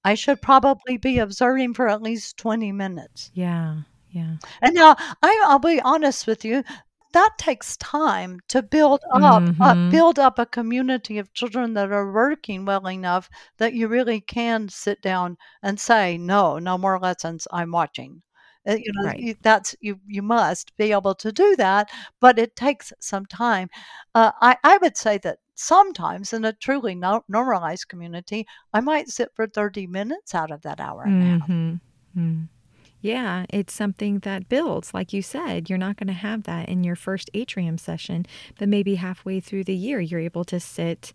I 0.05 0.15
should 0.15 0.43
probably 0.43 0.99
be 0.99 1.19
observing 1.19 1.75
for 1.75 1.89
at 1.89 2.03
least 2.03 2.39
20 2.39 2.73
minutes. 2.73 3.33
Yeah. 3.35 3.83
Yeah. 4.11 4.37
And 4.63 4.75
now 4.75 4.97
I, 5.23 5.43
I'll 5.47 5.59
be 5.61 5.81
honest 5.81 6.27
with 6.27 6.45
you, 6.45 6.65
that 7.13 7.31
takes 7.39 7.77
time 7.79 8.41
to 8.49 8.63
build 8.63 9.01
up 9.13 9.45
uh, 9.61 9.75
hmm 9.75 9.91
build 9.91 10.19
up 10.19 10.39
a 10.39 10.47
community 10.47 11.19
of 11.19 11.33
children 11.35 11.75
that 11.75 11.93
are 11.93 12.13
working 12.13 12.65
well 12.65 12.89
enough 12.89 13.31
that 13.59 13.75
you 13.75 13.89
really 13.89 14.21
can 14.21 14.69
sit 14.69 15.03
down 15.03 15.37
and 15.63 15.81
say, 15.81 16.19
no, 16.19 16.59
no 16.59 16.79
more 16.79 16.99
lessons. 17.01 17.49
I'm 17.53 17.73
watching. 17.73 18.23
Uh, 18.69 18.75
you 18.75 18.93
know, 18.95 19.05
Right. 19.07 19.19
you, 19.19 19.35
that's 19.43 19.75
you. 19.81 20.01
You 20.07 20.23
must 20.23 20.77
be 20.77 20.93
able 20.93 21.15
to 21.17 21.33
do 21.33 21.57
that, 21.57 21.91
but 22.21 22.39
it 22.39 22.57
takes 22.57 22.93
some 23.01 23.27
time. 23.27 23.69
Uh, 24.15 24.33
I 24.41 24.57
I 24.65 24.79
would 24.79 24.97
say 24.97 25.19
that 25.19 25.39
sometimes 25.55 26.33
in 26.33 26.45
a 26.45 26.53
truly 26.53 26.95
no, 26.95 27.25
normalized 27.29 27.89
community, 27.89 28.47
I 28.73 28.81
might 28.81 29.09
sit 29.09 29.31
for 29.35 29.47
thirty 29.47 29.87
minutes 29.87 30.35
out 30.35 30.51
of 30.51 30.63
that 30.63 30.81
hour 30.81 31.05
and 31.05 31.21
a 31.21 31.25
half. 31.25 31.51
hmm 32.15 32.45
Yeah, 33.01 33.47
it's 33.51 33.75
something 33.75 34.21
that 34.21 34.49
builds. 34.49 34.95
Like 34.95 35.13
you 35.13 35.23
said, 35.23 35.69
you're 35.71 35.79
not 35.79 35.97
going 35.97 36.09
to 36.09 36.13
have 36.13 36.45
that 36.45 36.69
in 36.69 36.83
your 36.85 36.97
first 36.97 37.31
atrium 37.35 37.79
session, 37.79 38.27
but 38.59 38.69
maybe 38.69 38.97
halfway 38.97 39.41
through 39.41 39.65
the 39.65 39.75
year, 39.77 40.01
you're 40.01 40.21
able 40.21 40.45
to 40.47 40.59
sit. 40.61 41.13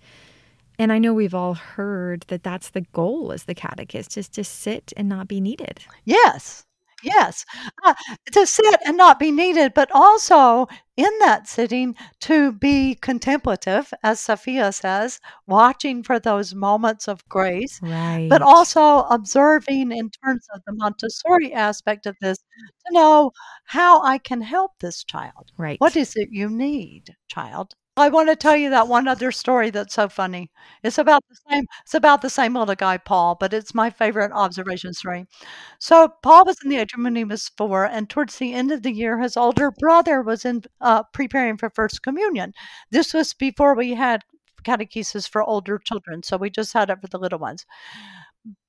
And 0.80 0.92
I 0.92 1.00
know 1.00 1.14
we've 1.14 1.36
all 1.36 1.54
heard 1.56 2.22
that 2.30 2.44
that's 2.44 2.70
the 2.70 2.82
goal 2.94 3.32
as 3.32 3.44
the 3.44 3.56
catechist 3.56 4.18
is 4.18 4.30
to 4.30 4.44
sit 4.44 4.94
and 4.98 5.10
not 5.10 5.28
be 5.28 5.42
needed. 5.42 5.82
Yes. 6.06 6.66
Yes. 7.04 7.46
Uh, 7.84 7.94
to 8.32 8.46
sit 8.46 8.76
and 8.86 8.98
not 8.98 9.20
be 9.20 9.32
needed, 9.32 9.74
but 9.74 9.90
also 9.94 10.68
in 10.98 11.10
that 11.20 11.48
sitting 11.48 11.96
to 12.22 12.52
be 12.52 12.96
contemplative, 12.96 13.92
as 14.04 14.20
Sophia 14.20 14.72
says, 14.72 15.20
watching 15.48 16.04
for 16.04 16.20
those 16.20 16.54
moments 16.54 17.08
of 17.08 17.28
grace, 17.30 17.80
Right. 17.82 18.28
but 18.30 18.42
also 18.42 19.00
observing 19.10 19.92
in 19.92 20.10
terms 20.24 20.46
of 20.54 20.62
the 20.68 20.74
Montessori 20.74 21.54
aspect 21.54 22.06
of 22.06 22.16
this 22.22 22.38
to 22.38 22.94
know 22.94 23.32
how 23.66 24.02
I 24.04 24.18
can 24.18 24.42
help 24.42 24.72
this 24.80 25.04
child. 25.04 25.52
Right. 25.58 25.80
What 25.80 25.96
is 25.96 26.16
it 26.16 26.30
you 26.32 26.50
need, 26.50 27.16
child? 27.28 27.74
I 28.02 28.10
want 28.10 28.30
to 28.30 28.36
tell 28.36 28.56
you 28.58 28.70
that 28.72 28.88
one 28.88 29.08
other 29.08 29.32
story 29.32 29.70
that's 29.70 29.94
so 29.96 30.10
funny. 30.10 30.52
It's 30.84 30.98
about 30.98 31.24
the 31.30 31.36
same 31.50 31.66
it's 31.84 31.94
about 31.94 32.22
the 32.22 32.30
same 32.30 32.54
little 32.56 32.76
guy, 32.76 32.98
Paul, 32.98 33.36
but 33.40 33.54
it's 33.54 33.74
my 33.74 33.90
favorite 33.90 34.32
observation 34.34 34.94
story. 34.94 35.26
So 35.80 36.10
Paul 36.24 36.46
was 36.46 36.58
in 36.64 36.70
the 36.70 36.78
atrium 36.78 37.04
when 37.06 37.16
he 37.16 37.24
was 37.26 37.50
four, 37.58 37.86
and 37.86 38.10
towards 38.10 38.38
the 38.38 38.54
end 38.54 38.72
of 38.72 38.84
the 38.84 38.92
year, 38.94 39.20
his 39.22 39.38
older 39.38 39.72
brother 39.72 40.22
was 40.22 40.46
in 40.46 40.64
uh, 40.82 41.04
preparing 41.14 41.58
for 41.58 41.70
First 41.70 42.04
Communion. 42.04 42.54
This 42.92 43.14
was 43.14 43.34
before 43.34 43.76
we 43.76 43.94
had 43.96 44.24
catechesis 44.64 45.28
for 45.30 45.44
older 45.44 45.80
children, 45.80 46.24
so 46.24 46.38
we 46.38 46.50
just 46.50 46.74
had 46.74 46.90
it 46.90 47.02
for 47.02 47.08
the 47.08 47.20
little 47.20 47.40
ones. 47.40 47.66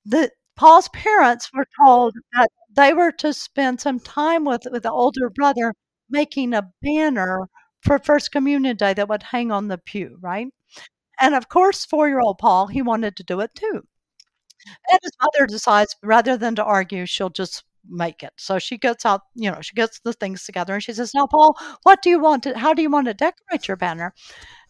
The 0.05 0.31
Paul's 0.55 0.87
parents 0.89 1.51
were 1.53 1.67
told 1.83 2.15
that 2.33 2.49
they 2.73 2.93
were 2.93 3.11
to 3.11 3.33
spend 3.33 3.81
some 3.81 3.99
time 3.99 4.45
with 4.45 4.65
with 4.71 4.83
the 4.83 4.91
older 4.91 5.29
brother 5.29 5.73
making 6.09 6.53
a 6.53 6.71
banner 6.81 7.49
for 7.83 7.99
First 7.99 8.31
Communion 8.31 8.75
Day 8.77 8.93
that 8.93 9.09
would 9.09 9.23
hang 9.23 9.51
on 9.51 9.67
the 9.67 9.77
pew, 9.77 10.17
right? 10.21 10.47
And 11.19 11.35
of 11.35 11.49
course, 11.49 11.85
four-year-old 11.85 12.39
Paul, 12.39 12.67
he 12.67 12.81
wanted 12.81 13.15
to 13.17 13.23
do 13.23 13.39
it 13.41 13.55
too. 13.55 13.83
And 14.91 14.99
his 15.01 15.11
mother 15.21 15.45
decides 15.47 15.95
rather 16.03 16.37
than 16.37 16.55
to 16.55 16.63
argue, 16.63 17.05
she'll 17.05 17.29
just 17.29 17.63
make 17.89 18.23
it. 18.23 18.31
So 18.37 18.59
she 18.59 18.77
gets 18.77 19.05
out, 19.05 19.21
you 19.35 19.51
know, 19.51 19.59
she 19.61 19.75
gets 19.75 19.99
the 19.99 20.13
things 20.13 20.43
together 20.45 20.73
and 20.73 20.81
she 20.83 20.93
says, 20.93 21.13
Now, 21.13 21.27
Paul, 21.27 21.57
what 21.83 22.01
do 22.01 22.09
you 22.09 22.19
want 22.19 22.43
to, 22.43 22.57
how 22.57 22.73
do 22.73 22.81
you 22.81 22.89
want 22.89 23.07
to 23.07 23.13
decorate 23.13 23.67
your 23.67 23.77
banner? 23.77 24.13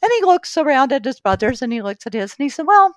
And 0.01 0.11
he 0.19 0.25
looks 0.25 0.57
around 0.57 0.93
at 0.93 1.05
his 1.05 1.19
brothers 1.19 1.61
and 1.61 1.73
he 1.73 1.81
looks 1.81 2.07
at 2.07 2.13
his 2.13 2.35
and 2.37 2.45
he 2.45 2.49
said, 2.49 2.67
Well, 2.67 2.95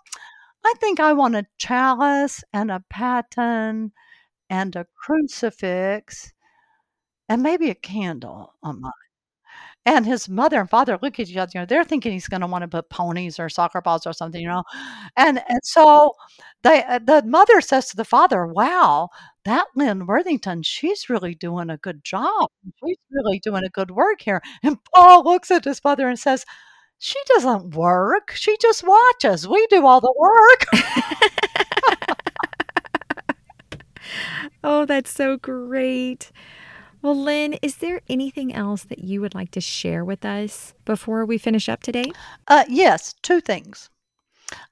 I 0.65 0.75
think 0.81 1.01
I 1.01 1.13
want 1.15 1.37
a 1.37 1.47
chalice 1.59 2.45
and 2.53 2.71
a 2.71 2.85
paten 2.91 3.93
and 4.51 4.77
a 4.77 4.87
crucifix 4.97 6.33
and 7.29 7.43
maybe 7.43 7.71
a 7.71 7.75
candle 7.77 8.55
on 8.63 8.81
mine. 8.81 8.93
And 9.87 10.05
his 10.05 10.29
mother 10.29 10.61
and 10.61 10.69
father 10.69 10.99
look 11.01 11.21
at 11.21 11.31
each 11.31 11.37
other, 11.37 11.53
you 11.55 11.61
know, 11.61 11.67
they're 11.67 11.85
thinking 11.85 12.13
he's 12.13 12.29
gonna 12.29 12.49
wanna 12.49 12.69
put 12.69 12.91
ponies 12.91 13.39
or 13.39 13.49
soccer 13.49 13.81
balls 13.81 14.07
or 14.07 14.13
something, 14.13 14.41
you 14.43 14.49
know? 14.49 14.65
And 15.17 15.39
and 15.49 15.61
so 15.65 16.13
they 16.63 16.83
uh, 16.85 16.99
the 17.01 17.23
mother 17.25 17.61
says 17.61 17.89
to 17.91 17.97
the 17.97 18.05
father, 18.05 18.47
"Wow, 18.47 19.11
that 19.45 19.67
Lynne 19.77 20.07
Worthington, 20.07 20.63
she's 20.63 21.09
really 21.11 21.35
doing 21.37 21.71
a 21.71 21.77
good 21.79 22.05
job. 22.05 22.49
She's 22.85 22.99
really 23.13 23.39
doing 23.41 23.65
a 23.65 23.69
good 23.71 23.91
work 23.93 24.21
here." 24.23 24.43
And 24.65 24.79
Paul 24.95 25.25
looks 25.25 25.51
at 25.53 25.65
his 25.65 25.81
mother 25.85 26.09
and 26.09 26.19
says, 26.19 26.45
"She 26.99 27.19
doesn't 27.29 27.75
work. 27.77 28.33
She 28.37 28.57
just 28.63 28.85
watches. 28.85 29.49
We 29.49 29.67
do 29.69 29.87
all 29.87 30.01
the 30.01 30.15
work." 30.19 30.67
Oh, 34.65 34.85
that's 34.87 35.11
so 35.11 35.37
great. 35.37 36.31
Well, 37.07 37.23
Lynne, 37.23 37.53
is 37.63 37.77
there 37.77 38.01
anything 38.09 38.53
else 38.53 38.83
that 38.83 38.99
you 38.99 39.21
would 39.21 39.33
like 39.33 39.53
to 39.53 39.61
share 39.61 40.05
with 40.05 40.25
us 40.25 40.75
before 40.85 41.25
we 41.25 41.39
finish 41.39 41.69
up 41.69 41.81
today? 41.81 42.17
Uh, 42.49 42.65
yes, 42.69 43.15
2 43.23 43.41
things. 43.41 43.91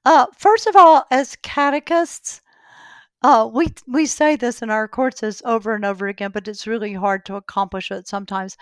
Uh, 0.05 0.27
first 0.38 0.66
of 0.66 0.77
all, 0.77 1.05
as 1.11 1.37
catechists, 1.42 2.42
uh, 3.23 3.49
we 3.53 3.68
we 3.87 4.07
say 4.07 4.37
this 4.37 4.62
in 4.62 4.70
our 4.70 4.88
courses 4.88 5.42
over 5.44 5.75
and 5.75 5.85
over 5.85 6.09
again, 6.09 6.33
but 6.33 6.49
it's 6.49 6.66
really 6.66 6.94
hard 6.94 7.27
to 7.27 7.37
accomplish 7.37 7.90
it 7.90 8.09
sometimes. 8.09 8.57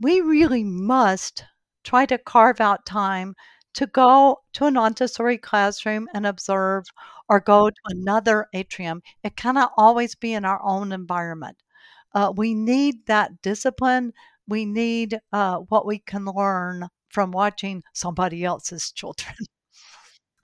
We 0.00 0.20
really 0.20 0.64
must 0.64 1.44
try 1.84 2.06
to 2.06 2.18
carve 2.18 2.60
out 2.60 2.86
time 2.86 3.36
to 3.74 3.86
go 3.86 4.42
to 4.54 4.66
an 4.66 4.74
Montessori 4.74 5.38
classroom 5.38 6.08
and 6.14 6.26
observe 6.26 6.84
or 7.28 7.40
go 7.40 7.70
to 7.70 7.82
another 7.86 8.48
atrium. 8.54 9.02
It 9.24 9.36
cannot 9.36 9.72
always 9.76 10.14
be 10.14 10.34
in 10.34 10.44
our 10.44 10.62
own 10.64 10.92
environment. 10.92 11.58
Uh, 12.14 12.32
we 12.36 12.54
need 12.54 13.06
that 13.06 13.42
discipline. 13.42 14.12
We 14.46 14.64
need 14.66 15.18
uh, 15.32 15.58
what 15.58 15.86
we 15.86 15.98
can 15.98 16.24
learn 16.26 16.88
from 17.08 17.30
watching 17.32 17.82
somebody 17.92 18.44
else's 18.44 18.92
children. 18.92 19.34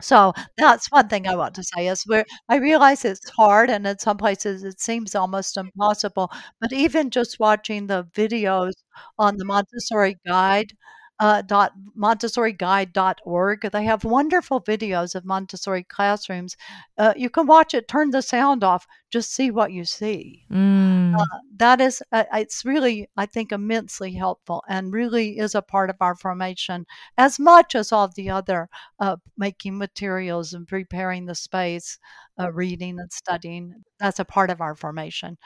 So 0.03 0.33
that's 0.57 0.91
one 0.91 1.09
thing 1.09 1.27
I 1.29 1.35
want 1.37 1.55
to 1.57 1.63
say 1.65 1.87
is 1.89 2.05
where 2.07 2.25
I 2.49 2.57
realize 2.57 3.05
it's 3.05 3.29
hard 3.31 3.69
and 3.71 3.87
in 3.87 3.99
some 3.99 4.17
places 4.17 4.65
it 4.65 4.81
seems 4.81 5.15
almost 5.15 5.57
impossible, 5.59 6.31
but 6.61 6.73
even 6.73 7.11
just 7.11 7.39
watching 7.39 7.87
the 7.87 8.05
videos 8.15 8.73
on 9.19 9.37
the 9.37 9.45
Montessori 9.45 10.17
guide, 10.27 10.73
uh, 11.21 11.43
dot 11.43 11.73
montessoriguide.org 11.97 13.71
they 13.73 13.85
have 13.85 14.05
wonderful 14.05 14.61
videos 14.61 15.15
of 15.15 15.25
montessori 15.25 15.85
classrooms. 15.85 16.57
Uh, 16.99 17.13
you 17.17 17.29
can 17.29 17.47
watch 17.47 17.75
it 17.75 17.87
turn 17.87 18.11
the 18.11 18.23
sound 18.23 18.65
off 18.65 18.87
just 19.11 19.35
see 19.35 19.51
what 19.51 19.73
you 19.73 19.85
see. 19.85 20.45
Mm. 20.51 21.15
uh, 21.19 21.25
that 21.57 21.81
is 21.81 22.03
uh, 22.13 22.25
it's 22.35 22.65
really 22.65 23.09
i 23.17 23.27
think 23.27 23.53
immensely 23.53 24.13
helpful 24.13 24.63
and 24.69 24.93
really 24.93 25.39
is 25.39 25.55
a 25.55 25.63
part 25.63 25.91
of 25.91 25.97
our 26.01 26.15
formation 26.15 26.87
as 27.19 27.39
much 27.39 27.75
as 27.75 27.93
all 27.93 28.09
the 28.17 28.31
other 28.31 28.69
uh, 29.01 29.17
making 29.37 29.77
materials 29.77 30.55
and 30.55 30.67
preparing 30.67 31.27
the 31.27 31.35
space 31.35 31.99
uh, 32.41 32.51
reading 32.53 32.99
and 32.99 33.13
studying. 33.13 33.75
That's 33.99 34.19
a 34.19 34.25
part 34.25 34.51
of 34.51 34.61
our 34.61 34.75
formation 34.75 35.37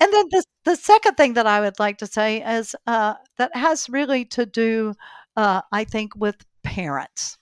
and 0.00 0.12
then 0.12 0.26
the, 0.30 0.44
the 0.64 0.76
second 0.76 1.14
thing 1.16 1.34
that 1.34 1.46
i 1.46 1.60
would 1.60 1.78
like 1.78 1.98
to 1.98 2.06
say 2.06 2.42
is 2.42 2.74
uh, 2.86 3.14
that 3.38 3.54
has 3.56 3.88
really 3.88 4.24
to 4.24 4.46
do 4.46 4.94
uh, 5.36 5.62
i 5.72 5.84
think 5.84 6.12
with 6.16 6.36
parents. 6.64 7.38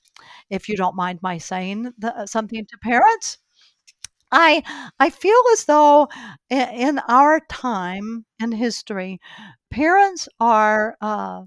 If 0.51 0.69
you 0.69 0.77
don't 0.77 0.97
mind 0.97 1.21
my 1.23 1.39
saying 1.39 1.93
the, 1.99 2.27
something 2.27 2.67
to 2.67 2.79
parents 2.83 3.39
I 4.33 4.63
I 4.99 5.11
feel 5.11 5.41
as 5.53 5.65
though 5.67 6.09
i- 6.51 6.71
in 6.73 6.99
our 7.09 7.41
time 7.49 8.27
in 8.41 8.53
history, 8.53 9.21
parents 9.71 10.29
are 10.41 10.97
uh, 11.01 11.43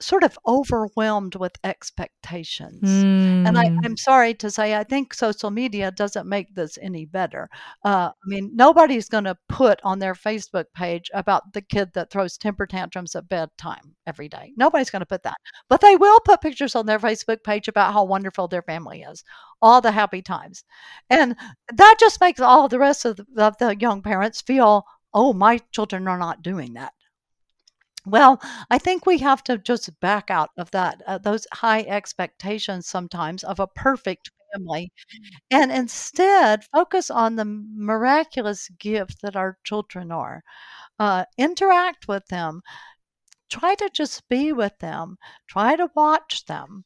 sort 0.00 0.24
of 0.24 0.38
overwhelmed 0.46 1.36
with 1.36 1.52
expectations. 1.64 2.82
And 2.82 3.58
I, 3.58 3.64
Mm. 3.74 3.78
I'm 3.84 3.96
sorry 3.96 4.34
to 4.34 4.50
say, 4.50 4.74
I 4.74 4.84
think 4.84 5.14
social 5.14 5.50
media 5.50 5.90
doesn't 5.90 6.28
make 6.28 6.54
this 6.54 6.78
any 6.80 7.04
better. 7.04 7.48
Uh, 7.84 8.10
I 8.10 8.26
mean, 8.26 8.50
nobody's 8.54 9.08
going 9.08 9.24
to 9.24 9.36
put 9.48 9.80
on 9.84 9.98
their 9.98 10.14
Facebook 10.14 10.66
page 10.74 11.10
about 11.14 11.52
the 11.52 11.60
kid 11.60 11.92
that 11.94 12.10
throws 12.10 12.38
temper 12.38 12.66
tantrums 12.66 13.14
at 13.14 13.28
bedtime 13.28 13.94
every 14.06 14.28
day. 14.28 14.52
Nobody's 14.56 14.90
going 14.90 15.00
to 15.00 15.06
put 15.06 15.22
that. 15.24 15.36
But 15.68 15.80
they 15.80 15.96
will 15.96 16.20
put 16.20 16.40
pictures 16.40 16.74
on 16.74 16.86
their 16.86 16.98
Facebook 16.98 17.44
page 17.44 17.68
about 17.68 17.92
how 17.92 18.04
wonderful 18.04 18.48
their 18.48 18.62
family 18.62 19.02
is, 19.02 19.22
all 19.60 19.80
the 19.80 19.92
happy 19.92 20.22
times. 20.22 20.64
And 21.10 21.36
that 21.72 21.96
just 22.00 22.20
makes 22.20 22.40
all 22.40 22.68
the 22.68 22.78
rest 22.78 23.04
of 23.04 23.16
the, 23.16 23.26
of 23.36 23.58
the 23.58 23.76
young 23.76 24.02
parents 24.02 24.40
feel, 24.40 24.84
oh, 25.12 25.32
my 25.32 25.60
children 25.70 26.08
are 26.08 26.18
not 26.18 26.42
doing 26.42 26.74
that. 26.74 26.93
Well, 28.06 28.40
I 28.70 28.78
think 28.78 29.06
we 29.06 29.18
have 29.18 29.42
to 29.44 29.56
just 29.58 29.98
back 30.00 30.30
out 30.30 30.50
of 30.58 30.70
that, 30.72 31.02
uh, 31.06 31.18
those 31.18 31.46
high 31.52 31.80
expectations 31.82 32.86
sometimes 32.86 33.42
of 33.44 33.58
a 33.60 33.66
perfect 33.66 34.30
family, 34.52 34.92
and 35.50 35.72
instead 35.72 36.64
focus 36.74 37.10
on 37.10 37.36
the 37.36 37.44
miraculous 37.46 38.68
gift 38.78 39.22
that 39.22 39.36
our 39.36 39.58
children 39.64 40.12
are. 40.12 40.42
Uh, 40.98 41.24
interact 41.38 42.08
with 42.08 42.26
them, 42.28 42.62
try 43.50 43.74
to 43.76 43.90
just 43.92 44.28
be 44.28 44.52
with 44.52 44.78
them, 44.80 45.18
try 45.48 45.76
to 45.76 45.90
watch 45.96 46.46
them. 46.46 46.84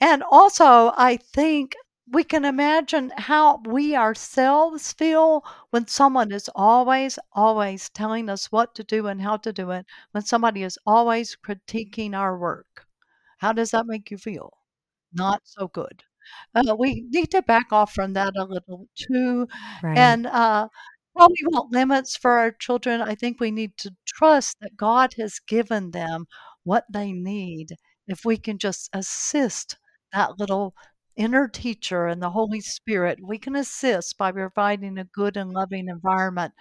And 0.00 0.22
also, 0.30 0.92
I 0.96 1.16
think 1.18 1.76
we 2.10 2.24
can 2.24 2.44
imagine 2.44 3.12
how 3.16 3.60
we 3.66 3.96
ourselves 3.96 4.92
feel 4.92 5.44
when 5.70 5.86
someone 5.86 6.32
is 6.32 6.50
always, 6.54 7.18
always 7.32 7.88
telling 7.90 8.28
us 8.28 8.52
what 8.52 8.74
to 8.76 8.84
do 8.84 9.06
and 9.06 9.22
how 9.22 9.36
to 9.38 9.52
do 9.52 9.70
it, 9.70 9.86
when 10.12 10.24
somebody 10.24 10.62
is 10.62 10.78
always 10.86 11.36
critiquing 11.36 12.14
our 12.16 12.38
work. 12.38 12.86
How 13.38 13.52
does 13.52 13.70
that 13.72 13.86
make 13.86 14.10
you 14.10 14.18
feel? 14.18 14.52
Not 15.12 15.42
so 15.44 15.68
good. 15.68 16.02
Uh, 16.54 16.74
we 16.78 17.06
need 17.10 17.30
to 17.30 17.42
back 17.42 17.72
off 17.72 17.92
from 17.94 18.12
that 18.14 18.34
a 18.36 18.44
little 18.44 18.88
too 18.96 19.46
Right. 19.82 19.98
and 19.98 20.26
uh, 20.26 20.68
while 21.12 21.28
we 21.28 21.46
want 21.46 21.72
limits 21.72 22.16
for 22.16 22.32
our 22.32 22.50
children, 22.50 23.00
I 23.00 23.14
think 23.14 23.40
we 23.40 23.50
need 23.50 23.76
to 23.78 23.94
trust 24.06 24.58
that 24.60 24.76
God 24.76 25.14
has 25.18 25.38
given 25.38 25.90
them 25.92 26.26
what 26.64 26.84
they 26.92 27.12
need. 27.12 27.76
If 28.06 28.24
we 28.24 28.36
can 28.36 28.58
just 28.58 28.90
assist 28.92 29.76
that 30.12 30.38
little 30.38 30.74
inner 31.16 31.48
teacher 31.48 32.06
and 32.06 32.22
the 32.22 32.30
Holy 32.30 32.60
Spirit, 32.60 33.18
we 33.22 33.38
can 33.38 33.56
assist 33.56 34.18
by 34.18 34.32
providing 34.32 34.98
a 34.98 35.04
good 35.04 35.36
and 35.36 35.52
loving 35.52 35.88
environment. 35.88 36.52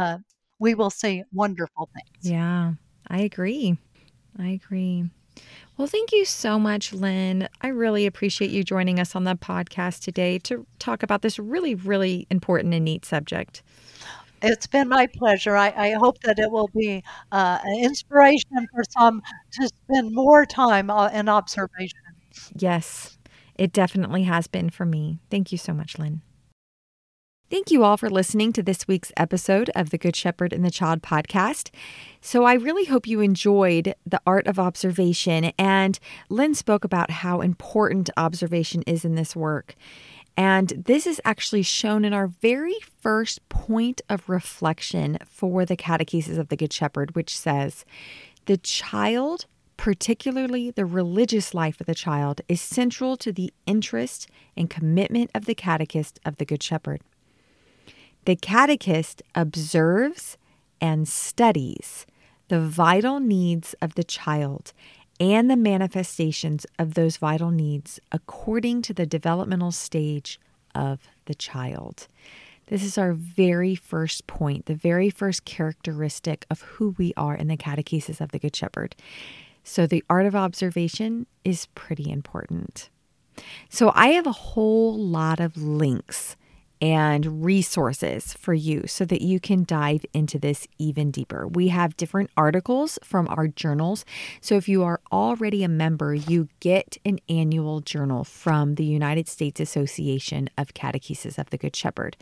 Uh, 0.00 0.18
we 0.58 0.74
will 0.74 0.90
see 0.90 1.22
wonderful 1.32 1.88
things. 1.94 2.30
Yeah, 2.30 2.74
I 3.08 3.20
agree. 3.20 3.78
I 4.38 4.48
agree. 4.48 5.10
Well, 5.76 5.88
thank 5.88 6.12
you 6.12 6.24
so 6.24 6.58
much, 6.58 6.92
Lynne. 6.92 7.48
I 7.62 7.68
really 7.68 8.06
appreciate 8.06 8.50
you 8.50 8.62
joining 8.62 9.00
us 9.00 9.16
on 9.16 9.24
the 9.24 9.34
podcast 9.34 10.00
today 10.00 10.38
to 10.40 10.66
talk 10.78 11.02
about 11.02 11.22
this 11.22 11.38
really, 11.38 11.74
really 11.74 12.26
important 12.30 12.74
and 12.74 12.84
neat 12.84 13.04
subject. 13.04 13.62
It's 14.42 14.66
been 14.66 14.88
my 14.88 15.06
pleasure. 15.06 15.56
I, 15.56 15.72
I 15.76 15.90
hope 15.92 16.20
that 16.22 16.38
it 16.38 16.50
will 16.50 16.68
be 16.74 17.02
uh, 17.30 17.58
an 17.62 17.84
inspiration 17.84 18.66
for 18.74 18.82
some 18.90 19.22
to 19.52 19.68
spend 19.68 20.12
more 20.12 20.44
time 20.44 20.90
uh, 20.90 21.08
in 21.08 21.28
observation. 21.28 21.98
Yes, 22.56 23.18
it 23.62 23.72
definitely 23.72 24.24
has 24.24 24.48
been 24.48 24.70
for 24.70 24.84
me. 24.84 25.20
Thank 25.30 25.52
you 25.52 25.56
so 25.56 25.72
much, 25.72 25.96
Lynne. 25.96 26.20
Thank 27.48 27.70
you 27.70 27.84
all 27.84 27.96
for 27.96 28.10
listening 28.10 28.52
to 28.54 28.62
this 28.62 28.88
week's 28.88 29.12
episode 29.16 29.70
of 29.76 29.90
the 29.90 29.98
Good 29.98 30.16
Shepherd 30.16 30.52
and 30.52 30.64
the 30.64 30.70
Child 30.70 31.00
podcast. 31.00 31.70
So, 32.20 32.42
I 32.42 32.54
really 32.54 32.86
hope 32.86 33.06
you 33.06 33.20
enjoyed 33.20 33.94
the 34.04 34.20
art 34.26 34.48
of 34.48 34.58
observation. 34.58 35.52
And 35.60 35.96
Lynne 36.28 36.56
spoke 36.56 36.82
about 36.82 37.12
how 37.12 37.40
important 37.40 38.10
observation 38.16 38.82
is 38.82 39.04
in 39.04 39.14
this 39.14 39.36
work. 39.36 39.76
And 40.36 40.70
this 40.70 41.06
is 41.06 41.20
actually 41.24 41.62
shown 41.62 42.04
in 42.04 42.12
our 42.12 42.26
very 42.26 42.74
first 42.98 43.48
point 43.48 44.00
of 44.08 44.28
reflection 44.28 45.18
for 45.24 45.64
the 45.64 45.76
Catechesis 45.76 46.36
of 46.36 46.48
the 46.48 46.56
Good 46.56 46.72
Shepherd, 46.72 47.14
which 47.14 47.38
says, 47.38 47.84
The 48.46 48.56
child, 48.56 49.46
particularly 49.82 50.70
the 50.70 50.86
religious 50.86 51.54
life 51.54 51.80
of 51.80 51.88
the 51.88 51.94
child, 51.94 52.40
is 52.48 52.60
central 52.60 53.16
to 53.16 53.32
the 53.32 53.52
interest 53.66 54.28
and 54.56 54.70
commitment 54.70 55.28
of 55.34 55.44
the 55.44 55.56
Catechist 55.56 56.20
of 56.24 56.36
the 56.36 56.44
Good 56.44 56.62
Shepherd. 56.62 57.00
The 58.24 58.36
catechist 58.36 59.22
observes 59.34 60.38
and 60.80 61.08
studies 61.08 62.06
the 62.46 62.60
vital 62.60 63.18
needs 63.18 63.74
of 63.82 63.96
the 63.96 64.04
child 64.04 64.72
and 65.18 65.50
the 65.50 65.56
manifestations 65.56 66.64
of 66.78 66.94
those 66.94 67.16
vital 67.16 67.50
needs 67.50 67.98
according 68.12 68.82
to 68.82 68.94
the 68.94 69.04
developmental 69.04 69.72
stage 69.72 70.38
of 70.76 71.00
the 71.24 71.34
child. 71.34 72.06
This 72.68 72.84
is 72.84 72.96
our 72.96 73.14
very 73.14 73.74
first 73.74 74.28
point, 74.28 74.66
the 74.66 74.76
very 74.76 75.10
first 75.10 75.44
characteristic 75.44 76.46
of 76.48 76.62
who 76.62 76.94
we 76.96 77.12
are 77.16 77.34
in 77.34 77.48
the 77.48 77.56
catechesis 77.56 78.20
of 78.20 78.30
the 78.30 78.38
Good 78.38 78.54
Shepherd. 78.54 78.94
So, 79.64 79.86
the 79.86 80.04
art 80.10 80.26
of 80.26 80.34
observation 80.34 81.26
is 81.44 81.66
pretty 81.74 82.10
important. 82.10 82.90
So, 83.68 83.92
I 83.94 84.08
have 84.08 84.26
a 84.26 84.32
whole 84.32 84.98
lot 84.98 85.40
of 85.40 85.56
links 85.56 86.36
and 86.82 87.44
resources 87.44 88.34
for 88.34 88.52
you 88.52 88.88
so 88.88 89.04
that 89.04 89.22
you 89.22 89.38
can 89.38 89.62
dive 89.62 90.04
into 90.12 90.36
this 90.36 90.66
even 90.78 91.12
deeper. 91.12 91.46
We 91.46 91.68
have 91.68 91.96
different 91.96 92.30
articles 92.36 92.98
from 93.04 93.28
our 93.28 93.46
journals. 93.46 94.04
So 94.40 94.56
if 94.56 94.68
you 94.68 94.82
are 94.82 95.00
already 95.12 95.62
a 95.62 95.68
member, 95.68 96.12
you 96.12 96.48
get 96.58 96.98
an 97.04 97.20
annual 97.28 97.82
journal 97.82 98.24
from 98.24 98.74
the 98.74 98.84
United 98.84 99.28
States 99.28 99.60
Association 99.60 100.50
of 100.58 100.74
Catechesis 100.74 101.38
of 101.38 101.50
the 101.50 101.56
Good 101.56 101.76
Shepherd. 101.76 102.16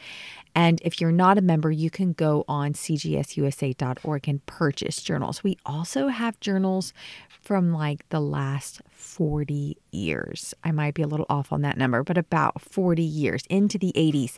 And 0.55 0.79
if 0.85 1.01
you're 1.01 1.11
not 1.11 1.39
a 1.39 1.43
member, 1.43 1.71
you 1.71 1.89
can 1.89 2.13
go 2.13 2.45
on 2.47 2.75
cgsusa.org 2.75 4.29
and 4.29 4.45
purchase 4.45 5.01
journals. 5.01 5.43
We 5.43 5.57
also 5.65 6.09
have 6.09 6.39
journals 6.41 6.93
from 7.31 7.73
like 7.73 8.07
the 8.11 8.21
last 8.21 8.83
40 9.01 9.77
years. 9.91 10.55
I 10.63 10.73
might 10.73 10.95
be 10.95 11.03
a 11.03 11.07
little 11.07 11.27
off 11.29 11.53
on 11.53 11.63
that 11.63 11.77
number, 11.77 12.03
but 12.03 12.19
about 12.19 12.61
40 12.61 13.03
years 13.03 13.43
into 13.49 13.79
the 13.79 13.93
80s. 13.97 14.37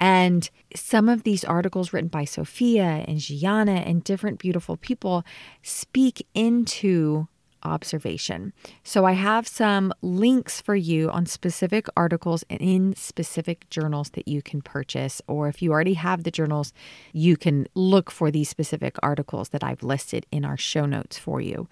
And 0.00 0.48
some 0.74 1.08
of 1.08 1.22
these 1.22 1.44
articles 1.44 1.92
written 1.92 2.08
by 2.08 2.24
Sophia 2.24 3.04
and 3.06 3.18
Gianna 3.18 3.82
and 3.86 4.02
different 4.02 4.38
beautiful 4.38 4.76
people 4.76 5.24
speak 5.62 6.26
into 6.34 7.28
observation. 7.62 8.52
So 8.82 9.04
I 9.04 9.12
have 9.12 9.46
some 9.46 9.92
links 10.02 10.60
for 10.60 10.76
you 10.76 11.10
on 11.10 11.26
specific 11.26 11.86
articles 11.96 12.44
and 12.48 12.60
in 12.60 12.94
specific 12.94 13.68
journals 13.70 14.10
that 14.10 14.28
you 14.28 14.42
can 14.42 14.62
purchase. 14.62 15.20
Or 15.26 15.48
if 15.48 15.62
you 15.62 15.72
already 15.72 15.94
have 15.94 16.24
the 16.24 16.30
journals, 16.30 16.72
you 17.12 17.36
can 17.36 17.66
look 17.74 18.10
for 18.10 18.30
these 18.30 18.48
specific 18.48 18.96
articles 19.02 19.50
that 19.50 19.64
I've 19.64 19.82
listed 19.82 20.26
in 20.30 20.44
our 20.44 20.56
show 20.56 20.86
notes 20.86 21.18
for 21.18 21.40
you. 21.40 21.68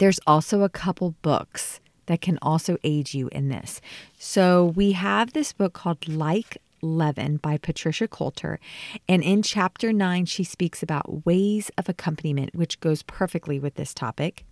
There's 0.00 0.18
also 0.26 0.62
a 0.62 0.70
couple 0.70 1.14
books 1.20 1.78
that 2.06 2.22
can 2.22 2.38
also 2.40 2.78
aid 2.82 3.12
you 3.12 3.28
in 3.28 3.50
this. 3.50 3.82
So 4.18 4.72
we 4.74 4.92
have 4.92 5.34
this 5.34 5.52
book 5.52 5.74
called 5.74 6.08
Like 6.08 6.56
Leaven 6.80 7.36
by 7.36 7.58
Patricia 7.58 8.08
Coulter. 8.08 8.58
And 9.06 9.22
in 9.22 9.42
chapter 9.42 9.92
nine, 9.92 10.24
she 10.24 10.42
speaks 10.42 10.82
about 10.82 11.26
ways 11.26 11.70
of 11.76 11.86
accompaniment, 11.86 12.54
which 12.54 12.80
goes 12.80 13.02
perfectly 13.02 13.60
with 13.60 13.74
this 13.74 13.92
topic. 13.92 14.46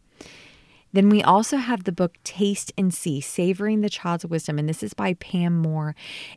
Then 0.93 1.09
we 1.09 1.23
also 1.23 1.59
have 1.59 1.85
the 1.85 1.93
book 1.93 2.17
Taste 2.25 2.73
and 2.79 2.93
See 2.93 3.21
Savoring 3.21 3.81
the 3.81 3.91
Child's 3.91 4.25
Wisdom, 4.27 4.59
and 4.59 4.69
this 4.69 4.83
is 4.83 4.95
by 4.95 5.15
Pam 5.15 5.59
Moore. 5.59 5.95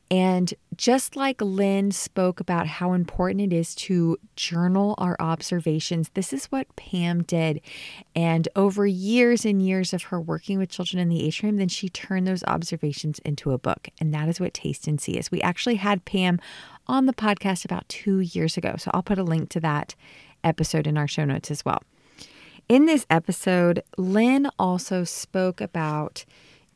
And 0.10 0.54
just 0.76 1.16
like 1.16 1.42
Lynne 1.42 1.92
spoke 1.92 2.40
about 2.40 2.68
how 2.68 2.94
important 2.94 3.42
it 3.42 3.54
is 3.54 3.74
to 3.76 4.18
journal 4.36 4.96
our 4.98 5.16
observations, 5.20 6.10
this 6.14 6.34
is 6.34 6.46
what 6.46 6.76
Pam 6.76 7.24
did. 7.24 7.62
And 8.16 8.50
over 8.56 8.86
years 8.86 9.46
and 9.46 9.62
years 9.62 9.94
of 9.94 10.04
her 10.04 10.20
working 10.20 10.58
with 10.58 10.70
children 10.70 11.00
in 11.02 11.10
the 11.10 11.26
atrium, 11.26 11.58
then 11.58 11.70
she 11.70 11.90
turned 11.90 12.28
those 12.28 12.44
observations 12.44 13.20
into 13.20 13.52
a 13.52 13.58
book. 13.58 13.90
And 14.00 14.14
that 14.14 14.28
is 14.28 14.40
what 14.40 14.54
Taste 14.54 14.88
and 14.88 15.00
See 15.00 15.14
is. 15.14 15.32
We 15.32 15.42
actually 15.42 15.76
had 15.76 16.06
Pam 16.06 16.40
on 16.88 17.06
the 17.06 17.14
podcast 17.14 17.64
about 17.64 17.88
two 17.88 18.20
years 18.20 18.58
ago. 18.58 18.76
So 18.78 18.92
I'll 18.94 19.04
put 19.04 19.20
a 19.20 19.24
link 19.24 19.50
to 19.50 19.60
that 19.62 19.96
episode 20.44 20.88
in 20.88 20.98
our 20.98 21.08
show 21.08 21.26
notes 21.26 21.52
as 21.52 21.64
well. 21.64 21.82
In 22.72 22.86
this 22.86 23.06
episode, 23.10 23.84
Lynne 23.98 24.48
also 24.58 25.04
spoke 25.04 25.60
about 25.60 26.24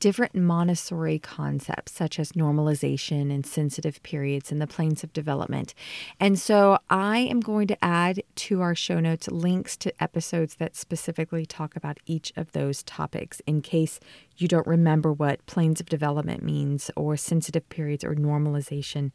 different 0.02 0.36
Montessori 0.36 1.20
concepts 1.20 1.94
such 1.94 2.20
as 2.20 2.34
normalization 2.34 3.34
and 3.34 3.46
sensitive 3.46 4.04
periods 4.04 4.52
and 4.52 4.62
the 4.62 4.68
planes 4.68 5.06
of 5.06 5.14
development. 5.14 5.74
And 6.20 6.38
so 6.38 6.80
I 6.90 7.20
am 7.20 7.40
going 7.40 7.68
to 7.68 7.82
add 7.82 8.22
to 8.36 8.60
our 8.60 8.76
show 8.76 9.00
notes 9.00 9.30
links 9.30 9.78
to 9.78 10.04
episodes 10.04 10.56
that 10.56 10.76
specifically 10.76 11.46
talk 11.46 11.78
about 11.78 12.02
each 12.06 12.34
of 12.36 12.52
those 12.52 12.84
topics 12.84 13.42
in 13.48 13.62
case 13.62 14.02
you 14.36 14.50
don't 14.50 14.68
remember 14.68 15.14
what 15.14 15.46
planes 15.46 15.80
of 15.80 15.86
development 15.86 16.44
means 16.44 16.92
or 16.98 17.16
sensitive 17.16 17.70
periods 17.70 18.04
or 18.04 18.16
normalization. 18.16 19.12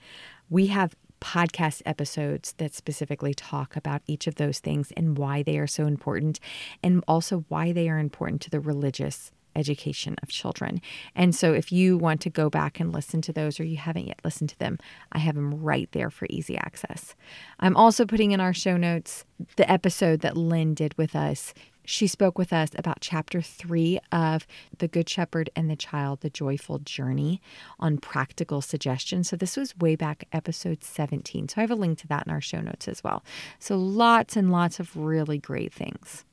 We 0.49 0.69
have 0.69 0.97
podcast 1.21 1.83
episodes 1.87 2.55
that 2.59 2.75
specifically 2.75 3.35
talk 3.35 3.77
about 3.77 4.03
each 4.07 4.27
of 4.27 4.37
those 4.37 4.59
things 4.59 4.93
and 4.97 5.19
why 5.19 5.43
they 5.43 5.59
are 5.59 5.67
so 5.67 5.87
important, 5.87 6.41
and 6.83 7.05
also 7.07 7.45
why 7.49 7.73
they 7.73 7.89
are 7.89 7.99
important 7.99 8.41
to 8.43 8.51
the 8.51 8.61
religious 8.61 9.33
education 9.57 10.17
of 10.23 10.29
children. 10.29 10.81
And 11.15 11.35
so 11.35 11.53
if 11.53 11.73
you 11.73 11.99
want 11.99 12.21
to 12.21 12.31
go 12.31 12.49
back 12.49 12.79
and 12.79 12.93
listen 12.93 13.21
to 13.23 13.33
those 13.33 13.59
or 13.59 13.65
you 13.65 13.79
haven't 13.79 14.07
yet 14.07 14.21
listened 14.25 14.51
to 14.51 14.59
them, 14.59 14.79
I 15.11 15.19
have 15.19 15.35
them 15.35 15.61
right 15.61 15.91
there 15.91 16.09
for 16.09 16.27
easy 16.31 16.57
access. 16.57 17.17
I'm 17.59 17.77
also 17.77 18.07
putting 18.07 18.31
in 18.31 18.41
our 18.41 18.55
show 18.55 18.77
notes 18.77 19.25
the 19.57 19.71
episode 19.71 20.21
that 20.21 20.37
Lynne 20.37 20.75
did 20.75 20.97
with 20.97 21.17
us 21.17 21.53
she 21.85 22.07
spoke 22.07 22.39
with 22.39 22.53
us 22.53 22.71
about 22.77 22.99
chapter 23.01 23.43
three 23.43 23.99
of 24.13 24.47
The 24.79 24.89
Good 24.89 25.09
Shepherd 25.09 25.51
and 25.57 25.71
the 25.71 25.77
Child, 25.77 26.21
The 26.21 26.31
Joyful 26.31 26.79
Journey 26.81 27.41
on 27.79 27.99
practical 27.99 28.61
suggestions. 28.61 29.29
So, 29.29 29.37
this 29.37 29.57
was 29.57 29.77
way 29.77 29.97
back 29.97 30.25
episode 30.33 30.83
17. 30.85 31.49
So, 31.49 31.55
I 31.59 31.61
have 31.63 31.71
a 31.71 31.75
link 31.75 31.99
to 31.99 32.09
that 32.09 32.27
in 32.27 32.33
our 32.33 32.41
show 32.41 32.61
notes 32.61 32.89
as 32.89 33.03
well. 33.03 33.25
So, 33.59 33.77
lots 33.77 34.37
and 34.37 34.51
lots 34.51 34.81
of 34.81 34.97
really 34.97 35.39
great 35.39 35.73
things. 35.73 36.25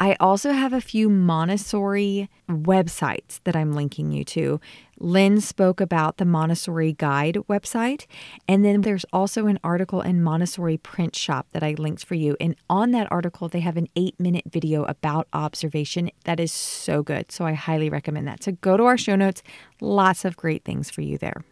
I 0.00 0.16
also 0.18 0.50
have 0.50 0.72
a 0.72 0.80
few 0.80 1.08
Montessori 1.08 2.28
websites 2.48 3.40
that 3.44 3.54
I'm 3.54 3.72
linking 3.72 4.10
you 4.10 4.24
to. 4.24 4.60
Lynne 4.98 5.40
spoke 5.40 5.80
about 5.80 6.16
the 6.16 6.24
Montessori 6.24 6.92
Guide 6.92 7.38
website. 7.48 8.06
And 8.48 8.64
then 8.64 8.80
there's 8.80 9.04
also 9.12 9.46
an 9.46 9.60
article 9.62 10.00
in 10.00 10.22
Montessori 10.22 10.78
Print 10.78 11.14
Shop 11.14 11.46
that 11.52 11.62
I 11.62 11.74
linked 11.78 12.04
for 12.04 12.16
you. 12.16 12.36
And 12.40 12.56
on 12.68 12.90
that 12.90 13.10
article, 13.12 13.48
they 13.48 13.60
have 13.60 13.76
an 13.76 13.88
eight 13.94 14.18
minute 14.18 14.44
video 14.50 14.84
about 14.84 15.28
observation 15.32 16.10
that 16.24 16.40
is 16.40 16.52
so 16.52 17.02
good. 17.02 17.30
So 17.30 17.44
I 17.44 17.52
highly 17.52 17.88
recommend 17.88 18.26
that. 18.26 18.42
So 18.42 18.52
go 18.52 18.76
to 18.76 18.84
our 18.84 18.98
show 18.98 19.14
notes, 19.14 19.42
lots 19.80 20.24
of 20.24 20.36
great 20.36 20.64
things 20.64 20.90
for 20.90 21.02
you 21.02 21.18
there. 21.18 21.44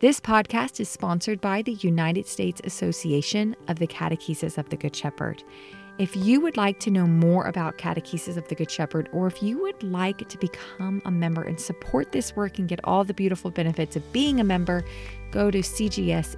This 0.00 0.20
podcast 0.20 0.78
is 0.78 0.88
sponsored 0.88 1.40
by 1.40 1.62
the 1.62 1.72
United 1.72 2.28
States 2.28 2.60
Association 2.62 3.56
of 3.66 3.80
the 3.80 3.88
Catechesis 3.88 4.56
of 4.56 4.68
the 4.68 4.76
Good 4.76 4.94
Shepherd. 4.94 5.42
If 5.98 6.14
you 6.14 6.40
would 6.40 6.56
like 6.56 6.78
to 6.80 6.90
know 6.92 7.08
more 7.08 7.46
about 7.46 7.76
Catechesis 7.76 8.36
of 8.36 8.46
the 8.46 8.54
Good 8.54 8.70
Shepherd, 8.70 9.08
or 9.12 9.26
if 9.26 9.42
you 9.42 9.60
would 9.62 9.82
like 9.82 10.28
to 10.28 10.38
become 10.38 11.02
a 11.04 11.10
member 11.10 11.42
and 11.42 11.58
support 11.58 12.12
this 12.12 12.36
work 12.36 12.60
and 12.60 12.68
get 12.68 12.78
all 12.84 13.02
the 13.02 13.12
beautiful 13.12 13.50
benefits 13.50 13.96
of 13.96 14.12
being 14.12 14.38
a 14.38 14.44
member, 14.44 14.84
go 15.32 15.50
to 15.50 15.58
cgsusa.org. 15.58 16.30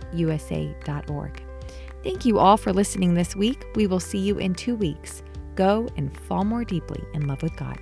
Thank 2.02 2.24
you 2.24 2.38
all 2.38 2.56
for 2.56 2.72
listening 2.72 3.12
this 3.12 3.36
week. 3.36 3.66
We 3.74 3.86
will 3.86 4.00
see 4.00 4.16
you 4.16 4.38
in 4.38 4.54
two 4.54 4.76
weeks. 4.76 5.22
Go 5.56 5.90
and 5.98 6.16
fall 6.20 6.44
more 6.44 6.64
deeply 6.64 7.04
in 7.12 7.26
love 7.26 7.42
with 7.42 7.54
God. 7.56 7.78